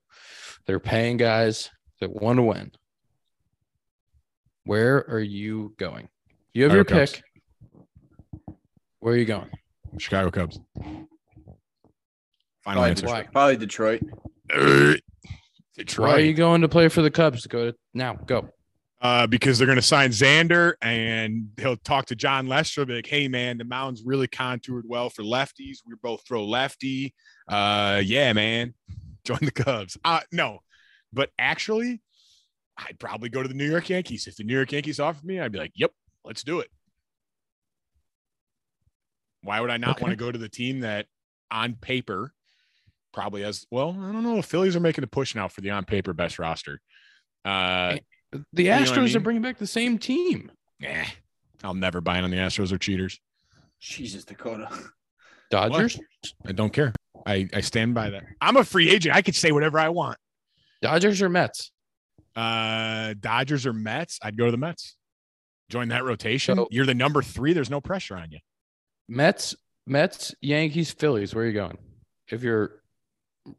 [0.66, 1.70] they're paying guys
[2.00, 2.72] that want to win.
[4.66, 6.10] Where are you going?
[6.54, 7.12] You have your Chicago Cubs.
[7.14, 7.24] pick.
[9.00, 9.50] Where are you going?
[9.98, 10.60] Chicago Cubs.
[10.76, 11.04] Final
[12.64, 13.06] Probably, answer.
[13.08, 13.24] Why?
[13.24, 14.02] Probably Detroit.
[14.54, 14.94] Uh,
[15.98, 17.46] Why are you going to play for the Cubs?
[17.48, 18.14] Go to now.
[18.14, 18.50] Go.
[19.02, 22.86] Uh, because they're going to sign Xander and he'll talk to Jon Lester.
[22.86, 25.78] Be like, hey, man, the mound's really contoured well for lefties.
[25.86, 27.14] We both throw lefty.
[27.48, 28.74] Uh, yeah, man,
[29.24, 29.98] join the Cubs.
[30.04, 30.60] Uh, no,
[31.14, 32.02] but actually,
[32.78, 34.28] I'd probably go to the New York Yankees.
[34.28, 35.92] If the New York Yankees offered me, I'd be like, yep,
[36.24, 36.70] let's do it.
[39.42, 40.04] Why would I not Okay.
[40.04, 41.08] want to go to the team that
[41.50, 42.34] on paper
[43.14, 44.36] probably has, well, I don't know.
[44.36, 46.82] The Phillies are making a push now for the on paper best roster.
[47.46, 47.98] Uh,
[48.54, 50.52] The know I Astros are bringing back the same team.
[50.84, 51.06] Eh,
[51.64, 53.20] I'll never buy in on the Astros or cheaters.
[53.80, 54.70] Jesus, Dakota.
[55.50, 56.00] Dodgers.
[56.46, 56.94] I don't care.
[57.26, 58.24] I, I stand by that.
[58.42, 59.16] I'm a free agent.
[59.16, 60.18] I could say whatever I want.
[60.82, 61.72] Dodgers or Mets.
[62.36, 64.20] Uh, Dodgers or Mets?
[64.22, 64.96] I'd go to the Mets.
[65.70, 66.56] Join that rotation.
[66.56, 67.54] So- You're the number three.
[67.54, 68.40] There's no pressure on you.
[69.08, 69.56] Mets.
[69.88, 70.36] Mets.
[70.42, 70.92] Yankees.
[70.92, 71.34] Phillies.
[71.34, 71.78] Where are you going?
[72.28, 72.82] If you're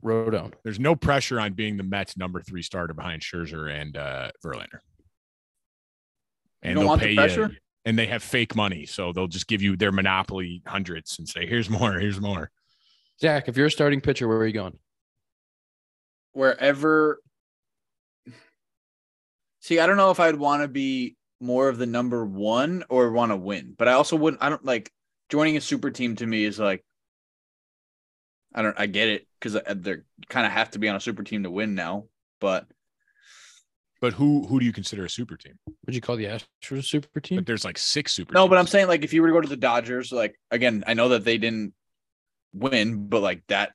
[0.05, 0.53] Rodon.
[0.63, 4.79] There's no pressure on being the Mets number three starter behind Scherzer and uh, Verlander.
[6.63, 7.49] And don't they'll want the pay pressure?
[7.53, 7.57] you.
[7.87, 11.47] And they have fake money, so they'll just give you their monopoly hundreds and say,
[11.47, 11.99] "Here's more.
[11.99, 12.51] Here's more."
[13.21, 14.79] Zach, if you're a starting pitcher, where are you going?
[16.33, 17.19] Wherever.
[19.61, 23.11] See, I don't know if I'd want to be more of the number one or
[23.12, 24.43] want to win, but I also wouldn't.
[24.43, 24.93] I don't like
[25.28, 26.84] joining a super team to me is like.
[28.55, 28.78] I don't.
[28.78, 31.45] I get it because uh, they're kind of have to be on a super team
[31.45, 32.07] to win now,
[32.41, 32.66] but
[34.01, 35.59] But who who do you consider a super team?
[35.84, 37.36] Would you call the Astros a super team?
[37.38, 38.32] But there's like six super.
[38.32, 40.84] No, but I'm saying like if you were to go to the Dodgers, like again,
[40.86, 41.74] I know that they didn't
[42.55, 43.72] win, but like that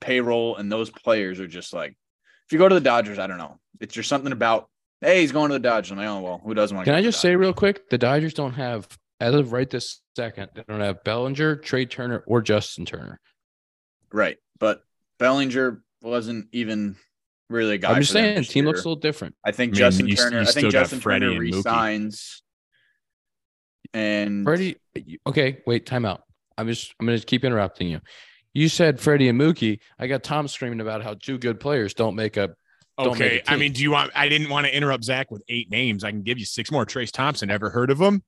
[0.00, 1.96] payroll and those players are just like
[2.46, 3.60] if you go to the Dodgers, I don't know.
[3.80, 4.68] It's just something about
[5.00, 5.92] hey, he's going to the Dodgers.
[5.92, 7.98] I'm like, oh well, who doesn't want to Can I just say real quick, the
[7.98, 8.86] Dodgers don't have,
[9.20, 13.20] as of right this second, they don't have Bellinger, Trea Turner, or Justin Turner.
[14.12, 14.36] right?
[14.58, 14.82] But
[15.18, 16.96] Bellinger wasn't even
[17.48, 17.92] really a guy.
[17.92, 19.34] I'm just for them saying, this team looks a little different.
[19.44, 20.42] I think I mean, Justin you- Turner.
[20.42, 22.42] you I think Justin Freddie Turner resigns.
[23.92, 24.76] And Freddie,
[25.26, 26.22] okay, wait, time out.
[26.56, 28.00] I'm just, I'm going to keep interrupting you.
[28.54, 29.80] You said Freddie and Mookie.
[29.98, 32.56] I got Tom screaming about how two good players don't make a don't make
[33.08, 33.42] Okay.
[33.46, 34.10] I mean, do you want?
[34.14, 36.04] I didn't want to interrupt Zach with eight names.
[36.04, 36.84] I can give you six more.
[36.86, 37.50] Trayce Thompson.
[37.50, 38.22] Ever heard of him?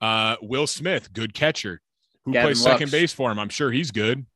[0.00, 1.80] Uh, Will Smith, good catcher.
[2.24, 3.38] Who Gavin plays second base for him?
[3.38, 4.26] I'm sure he's good.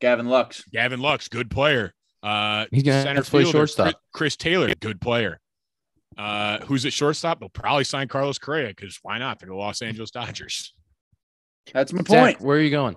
[0.00, 0.64] Gavin Lux.
[0.72, 1.92] Gavin Lux, good player.
[2.22, 3.84] Uh, He's gonna center have to play fielder, shortstop.
[3.86, 5.40] Chris, Chris Taylor, good player.
[6.16, 7.40] Uh, who's at shortstop?
[7.40, 9.38] They'll probably sign Carlos Correa because why not?
[9.38, 10.72] They're the Los Angeles Dodgers.
[11.72, 12.40] That's my Zach, point.
[12.40, 12.96] where are you going?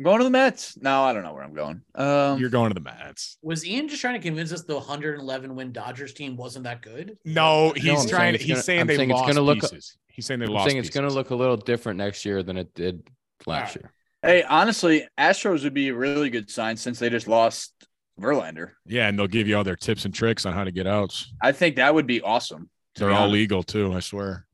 [0.00, 0.78] I'm going to the Mets.
[0.80, 1.82] No, I don't know where I'm going.
[1.94, 3.36] Um, You're going to the Mets.
[3.42, 7.18] Was Ian just trying to convince us the 111 win Dodgers team wasn't that good?
[7.26, 8.34] No, he's I'm saying trying.
[8.34, 9.98] it's he's gonna- saying I'm they saying it's lost gonna look- pieces.
[10.08, 10.70] He's saying they I'm lost.
[10.70, 13.02] saying it's going to look a little different next year than it did
[13.46, 13.92] last year.
[14.22, 17.74] hey, honestly, Astros would be a really good sign since they just lost
[18.18, 18.70] Verlander.
[18.86, 21.30] Yeah, and they'll give you all their tips and tricks on how to get outs.
[21.42, 22.70] I think that would be awesome.
[22.96, 23.32] They're be all honest.
[23.34, 23.92] legal too.
[23.92, 24.46] I swear.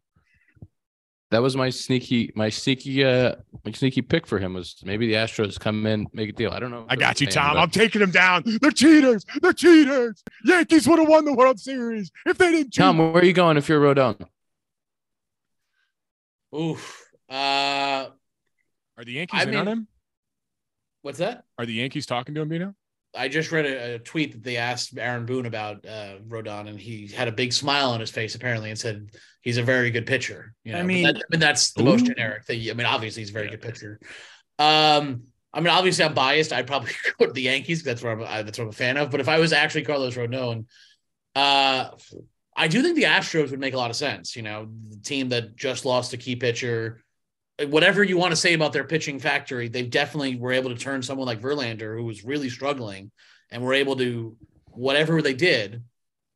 [1.33, 5.15] That was my sneaky, my sneaky, uh, my sneaky pick for him was maybe the
[5.15, 6.53] Astros come in, make a deal.
[6.53, 6.87] I don't know.
[6.89, 7.55] I got you, paying, Tom.
[7.55, 8.45] but I'm taking them down.
[8.61, 9.27] They're cheaters.
[9.43, 10.23] They're cheaters.
[10.45, 12.81] Yankees would have won the World Series if they didn't cheat.
[12.83, 14.25] Tom, where are you going if you're Rodon?
[16.57, 17.11] Oof.
[17.29, 18.07] Uh,
[18.97, 19.89] Are the Yankees I in on him?
[21.03, 21.45] what's that?
[21.59, 22.75] Are the Yankees talking to him, Bino?
[23.17, 26.79] I just read a, a tweet that they asked Aaron Boone about uh, Rodon, and
[26.79, 29.11] he had a big smile on his face apparently, and said
[29.43, 30.55] he's a very good pitcher.
[30.65, 32.69] You know, I mean- that- I mean that's the most generic thing.
[32.71, 33.51] I mean, obviously he's a very Yeah.
[33.53, 34.01] good pitcher.
[34.59, 36.53] Um, I mean, obviously I'm biased.
[36.53, 37.83] I'd probably go to the Yankees.
[37.83, 38.23] That's where I'm.
[38.23, 39.11] I, that's what I'm a fan of.
[39.11, 40.67] But if I was actually Carlos Rodon,
[41.35, 41.91] uh,
[42.57, 44.37] I do think the Astros would make a lot of sense.
[44.37, 47.03] You know, the team that just lost a key pitcher.
[47.65, 51.03] Whatever you want to say about their pitching factory, they definitely were able to turn
[51.03, 53.11] someone like Verlander, who was really struggling,
[53.51, 54.37] and were able to
[54.67, 55.83] whatever they did,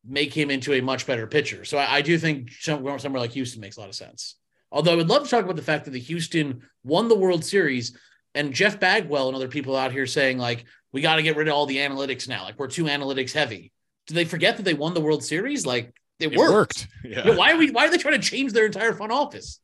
[0.06, 1.64] make him into a much better pitcher.
[1.64, 4.36] So I, I do think somewhere, somewhere like Houston makes a lot of sense.
[4.72, 7.44] Although I would love to talk about the fact that the Houston won the World
[7.44, 7.96] Series,
[8.34, 11.48] and Jeff Bagwell and other people out here saying like we got to get rid
[11.48, 13.72] of all the analytics now, like we're too analytics heavy.
[14.06, 15.66] Do they forget that they won the World Series?
[15.66, 16.52] Like it, It worked.
[16.52, 16.88] worked.
[17.04, 17.22] Yeah.
[17.26, 17.70] Yeah, why are we?
[17.70, 19.60] Why are they trying to change their entire front office?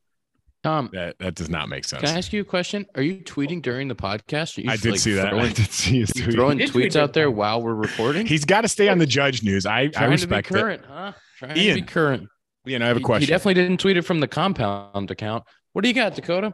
[0.67, 2.03] Tom, That that does not make sense.
[2.03, 2.87] can I ask you a question?
[2.97, 4.63] Are you tweeting during the podcast?
[4.63, 5.27] You, I did like, see that.
[5.29, 6.35] I Throwing, did see his you tweet.
[6.35, 8.27] throwing Did tweet tweets out there while we're recording?
[8.27, 9.65] He's got to stay on the judge news.
[9.65, 10.63] I I trying respect to be it.
[10.63, 11.13] current, huh?
[11.39, 12.29] Trying to be current.
[12.67, 13.27] Ian, I have a He- question.
[13.27, 15.45] He definitely didn't tweet it from the compound account.
[15.73, 16.53] What do you got, Dakota?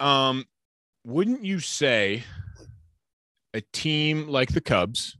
[0.00, 0.44] Um,
[1.04, 2.24] wouldn't you say
[3.54, 5.16] a team like the Cubs,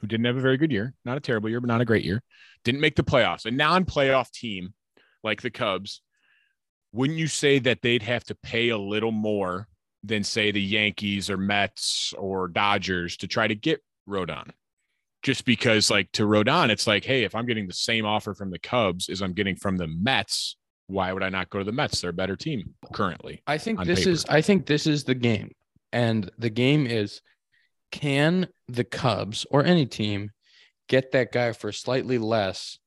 [0.00, 2.04] who didn't have a very good year, not a terrible year, but not a great
[2.04, 2.20] year,
[2.64, 4.74] didn't make the playoffs, a non-playoff team
[5.22, 6.02] like the Cubs,
[6.96, 9.68] wouldn't you say that they'd have to pay a little more
[10.02, 14.50] than say the Yankees or Mets or Dodgers to try to get Rodon?
[15.22, 18.50] Just because, like to Rodon, it's like, hey, if I'm getting the same offer from
[18.50, 21.72] the Cubs as I'm getting from the Mets, why would I not go to the
[21.72, 22.00] Mets?
[22.00, 23.42] They're a better team currently.
[23.46, 24.10] I think this paper.
[24.10, 25.52] is I think this is the game.
[25.92, 27.20] And the game is
[27.90, 30.30] can the Cubs or any team
[30.88, 32.78] get that guy for slightly less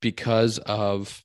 [0.00, 1.22] because of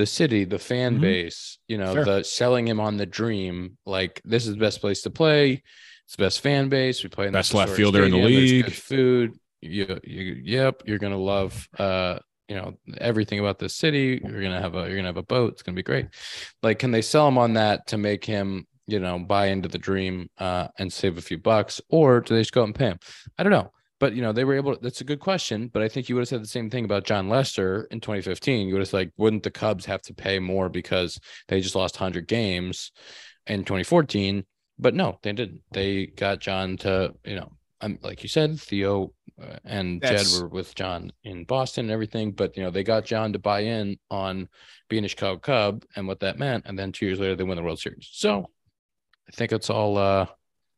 [0.00, 1.00] the city, the fan Mhm.
[1.02, 2.04] base, you know, Fair.
[2.04, 5.62] the selling him on the dream, like this is the best place to play.
[6.06, 7.02] It's the best fan base.
[7.04, 8.64] We play in the Best left fielder in the stadium, there's league.
[8.64, 9.32] good food.
[9.62, 14.20] You, you, yep, you're gonna love, uh, you know, everything about the city.
[14.24, 15.52] You're gonna have a, you're gonna have a boat.
[15.52, 16.06] It's gonna be great.
[16.62, 19.78] Like, can they sell him on that to make him, you know, buy into the
[19.78, 22.86] dream uh, and save a few bucks, or do they just go out and pay
[22.86, 22.98] him?
[23.38, 23.70] I don't know.
[24.00, 24.76] But you know, they were able.
[24.80, 25.68] that's a good question.
[25.68, 28.66] But I think you would have said the same thing about Jon Lester in 2015.
[28.66, 31.76] You would have said, like, wouldn't the Cubs have to pay more because they just
[31.76, 32.90] lost 100 games
[33.46, 34.44] in 2014?
[34.78, 35.60] But no, they didn't.
[35.70, 40.42] They got John to, you know, um, like you said, Theo uh, and That's- Jed
[40.42, 42.32] were with John in Boston and everything.
[42.32, 44.48] But you know, they got John to buy in on
[44.88, 46.64] being a Chicago Cub and what that meant.
[46.66, 48.08] And then two years later, they win the World Series.
[48.10, 48.46] So
[49.28, 50.26] I think it's all uh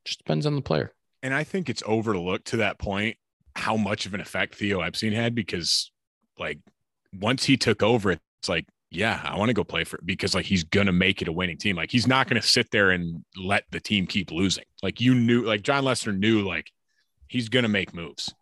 [0.05, 0.93] just depends on the player.
[1.23, 3.17] And I think it's overlooked to that point
[3.55, 5.91] how much of an effect Theo Epstein had because,
[6.39, 6.59] like,
[7.19, 10.47] once he took over, it's like, yeah, I want to go play for because, like,
[10.47, 11.77] he's going to make it a winning team.
[11.77, 14.65] Like, he's not going to sit there and let the team keep losing.
[14.83, 16.71] Like, you knew, like, Jon Lester knew, like,
[17.29, 18.35] he's going to make moves.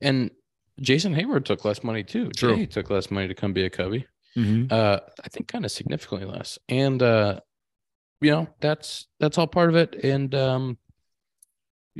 [0.00, 0.30] And
[0.80, 2.30] Jason Heyward took less money too.
[2.30, 2.56] True.
[2.56, 4.06] He took less money to come be a Cubby.
[4.70, 6.58] Uh, I think kind of significantly less.
[6.68, 7.40] And uh,
[8.20, 9.94] you know, that's that's all part of it.
[10.02, 10.78] And um,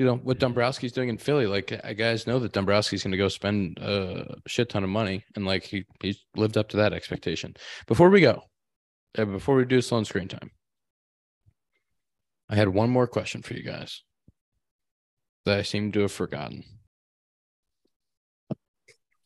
[0.01, 3.19] you know, what Dombrowski's doing in Philly, like uh, guys know that Dombrowski's going to
[3.19, 6.95] go spend a shit ton of money, and like he he's lived up to that
[6.95, 7.55] expectation.
[7.87, 8.41] Before we go,
[9.19, 10.53] uh, before we do Sloan screen time,
[12.49, 14.03] I had one more question for you guys
[15.45, 16.65] that I seem to have forgotten.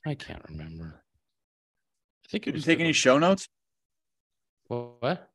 [0.05, 1.05] I can't remember.
[2.27, 3.47] I think it Did you take any show notes?
[4.67, 5.31] what?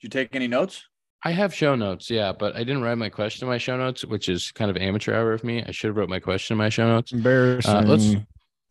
[0.00, 0.89] Did you take any notes?
[1.22, 4.04] I have show notes, yeah, but I didn't write my question in my show notes,
[4.04, 5.62] which is kind of amateur hour of me.
[5.66, 7.12] I should have wrote my question in my show notes.
[7.12, 7.70] Embarrassing.
[7.74, 8.14] Uh, let's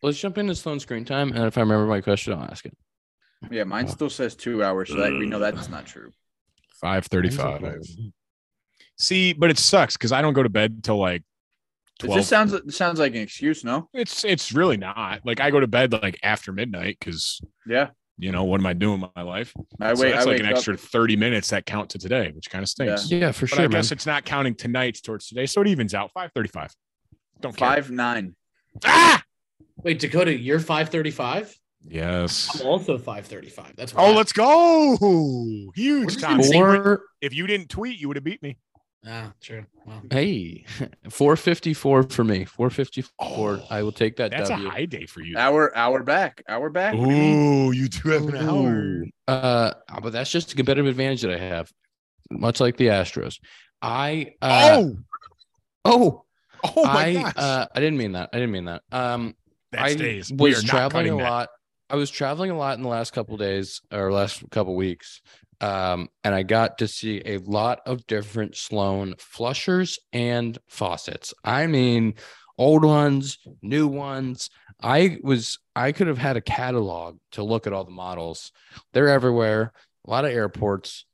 [0.02, 2.76] let's jump into Sloan screen time, and if I remember my question, I'll ask it.
[3.52, 6.12] Yeah, mine still says two hours, so that we know that's not true.
[6.82, 7.84] Five thirty-five.
[8.98, 11.22] See, but it sucks because I don't go to bed till like
[12.04, 12.20] It 12.
[12.20, 13.90] just sounds it sounds like an excuse, no?
[13.94, 15.22] It's it's really not.
[15.24, 17.90] Like I go to bed like after midnight because Yeah.
[18.20, 19.54] You know what am I doing with my life?
[19.80, 20.12] I So wait.
[20.12, 22.62] that's I like wake an up- extra thirty minutes that count to today, which kind
[22.62, 23.10] of stinks.
[23.10, 23.72] Yeah, for But sure, I man.
[23.72, 26.12] guess it's not counting tonight's towards today, so it evens out.
[26.12, 26.74] Five thirty-five.
[27.42, 27.68] Don't care.
[27.70, 28.36] five nine.
[28.86, 29.24] Ah!
[29.78, 31.56] Wait, Dakota, you're 535?
[31.88, 32.60] Yes.
[32.60, 33.76] I'm also 535.
[33.78, 34.98] That's Oh, why- let's go!
[35.74, 36.32] Huge, just Tom.
[36.32, 38.58] gonna See, Four, if you didn't tweet, you would have beat me.
[39.08, 39.66] Ah, true.
[39.86, 40.66] Well, hey,
[41.10, 42.44] four fifty four for me.
[42.46, 43.60] Four fifty four.
[43.62, 44.32] Oh, I will take that.
[44.32, 44.68] That's W.
[44.68, 45.38] a high day for you.
[45.38, 46.44] Hour hour back.
[46.50, 46.96] Hour back.
[46.96, 47.68] What do you mean?
[47.68, 49.04] Ooh, you do have an hour.
[49.28, 51.72] Uh, but that's just a competitive advantage that I have,
[52.30, 53.40] much like the Astros.
[53.82, 54.98] I uh, oh,
[55.86, 56.26] oh,
[56.76, 57.34] oh my I gosh.
[57.38, 58.32] uh, I didn't mean that.
[58.34, 58.82] I didn't mean that.
[58.92, 59.36] Um,
[59.72, 60.32] that I stays.
[60.32, 61.24] We was traveling a that.
[61.24, 61.50] lot.
[61.90, 65.22] I was traveling a lot in the last couple days or last couple weeks.
[65.62, 71.34] Um, and I got to see a lot of different Sloan flushers and faucets.
[71.44, 72.16] I mean,
[72.58, 74.50] old ones, new ones.
[74.82, 78.52] I was I could have had a catalog to look at all the models.
[78.94, 79.74] They're everywhere.
[80.08, 81.06] A lot of airports.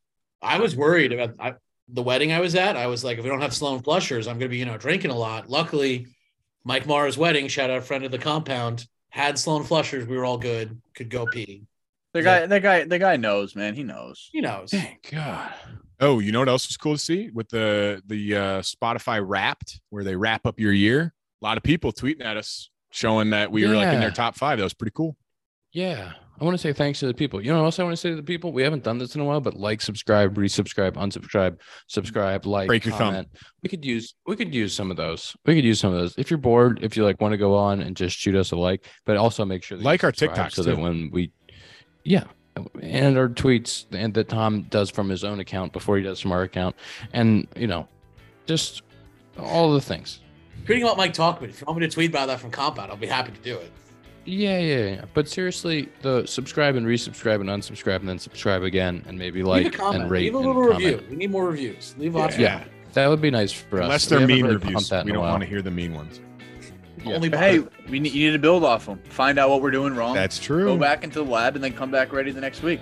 [0.42, 1.54] I was worried about I,
[1.88, 2.78] the wedding I was at.
[2.78, 4.78] I was like, if we don't have Sloan flushers, I'm going to be, you know,
[4.78, 5.50] drinking a lot.
[5.50, 6.08] Luckily,
[6.64, 10.06] Mike Mara's wedding, shout out friend of the compound, had Sloan flushers.
[10.06, 11.64] We were all good, could go pee.
[12.16, 13.76] The guy, the guy, the guy knows, man.
[13.76, 14.30] He knows.
[14.32, 14.72] He knows.
[14.72, 15.54] Thank God.
[16.00, 19.82] Oh, you know what else was cool to see with the the uh, Spotify Wrapped,
[19.90, 21.14] where they wrap up your year.
[21.42, 24.38] A lot of people tweeting at us showing that we were like in their top
[24.38, 24.58] five.
[24.60, 25.18] That was pretty cool.
[25.74, 26.14] Yeah.
[26.40, 27.42] I want to say thanks to the people.
[27.42, 28.52] You know what else I want to say to the people?
[28.52, 32.84] We haven't done this in a while, but like, subscribe, resubscribe, unsubscribe, subscribe, like, Break
[32.84, 33.14] your thumb.
[33.14, 33.28] comment.
[33.64, 35.36] We could use we could use some of those.
[35.46, 36.14] We could use some of those.
[36.18, 38.58] If you're bored, if you like want to go on and just shoot us a
[38.58, 41.32] like, but also make sure that you Like our subscribe TikToks, so that when we
[42.06, 42.24] yeah.
[42.82, 46.32] And our tweets and that Tom does from his own account before he does from
[46.32, 46.74] our account.
[47.12, 47.86] And you know,
[48.46, 48.82] just
[49.38, 50.22] all the things.
[50.66, 51.50] Tweeting about Mike Talkman.
[51.50, 53.58] If you want me to tweet about that from compound, I'll be happy to do
[53.58, 53.72] it.
[54.24, 55.06] Yeah, yeah, yeah.
[55.14, 59.66] But seriously, the subscribe and resubscribe and unsubscribe and then subscribe again and maybe Leave
[59.66, 60.04] like a comment.
[60.04, 60.84] and rate Leave a and little comment.
[60.86, 61.08] review.
[61.10, 61.94] We need more reviews.
[62.00, 62.62] Leave lots Yeah.
[62.62, 63.84] of That would be nice for us.
[63.86, 65.62] Unless We they're haven't mean really reviews, pumped that in we don't want to hear
[65.62, 66.22] the mean ones.
[67.06, 67.16] Yeah.
[67.16, 69.00] Only But hey, we need, you need to build off them.
[69.10, 70.16] Find out what we're doing wrong.
[70.16, 70.66] That's true.
[70.66, 72.80] Go back into the lab and then come back ready the next week.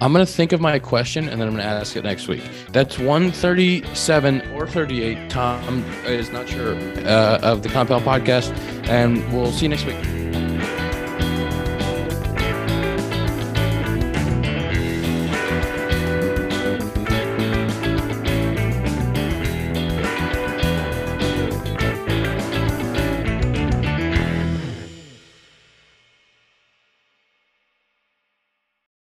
[0.00, 2.42] I'm gonna think of my question and then I'm gonna ask it next week.
[2.72, 5.30] That's 137 or 38.
[5.30, 6.74] Tom is not sure
[7.06, 8.50] uh, of the Compound Podcast,
[8.88, 10.21] and we'll see you next week.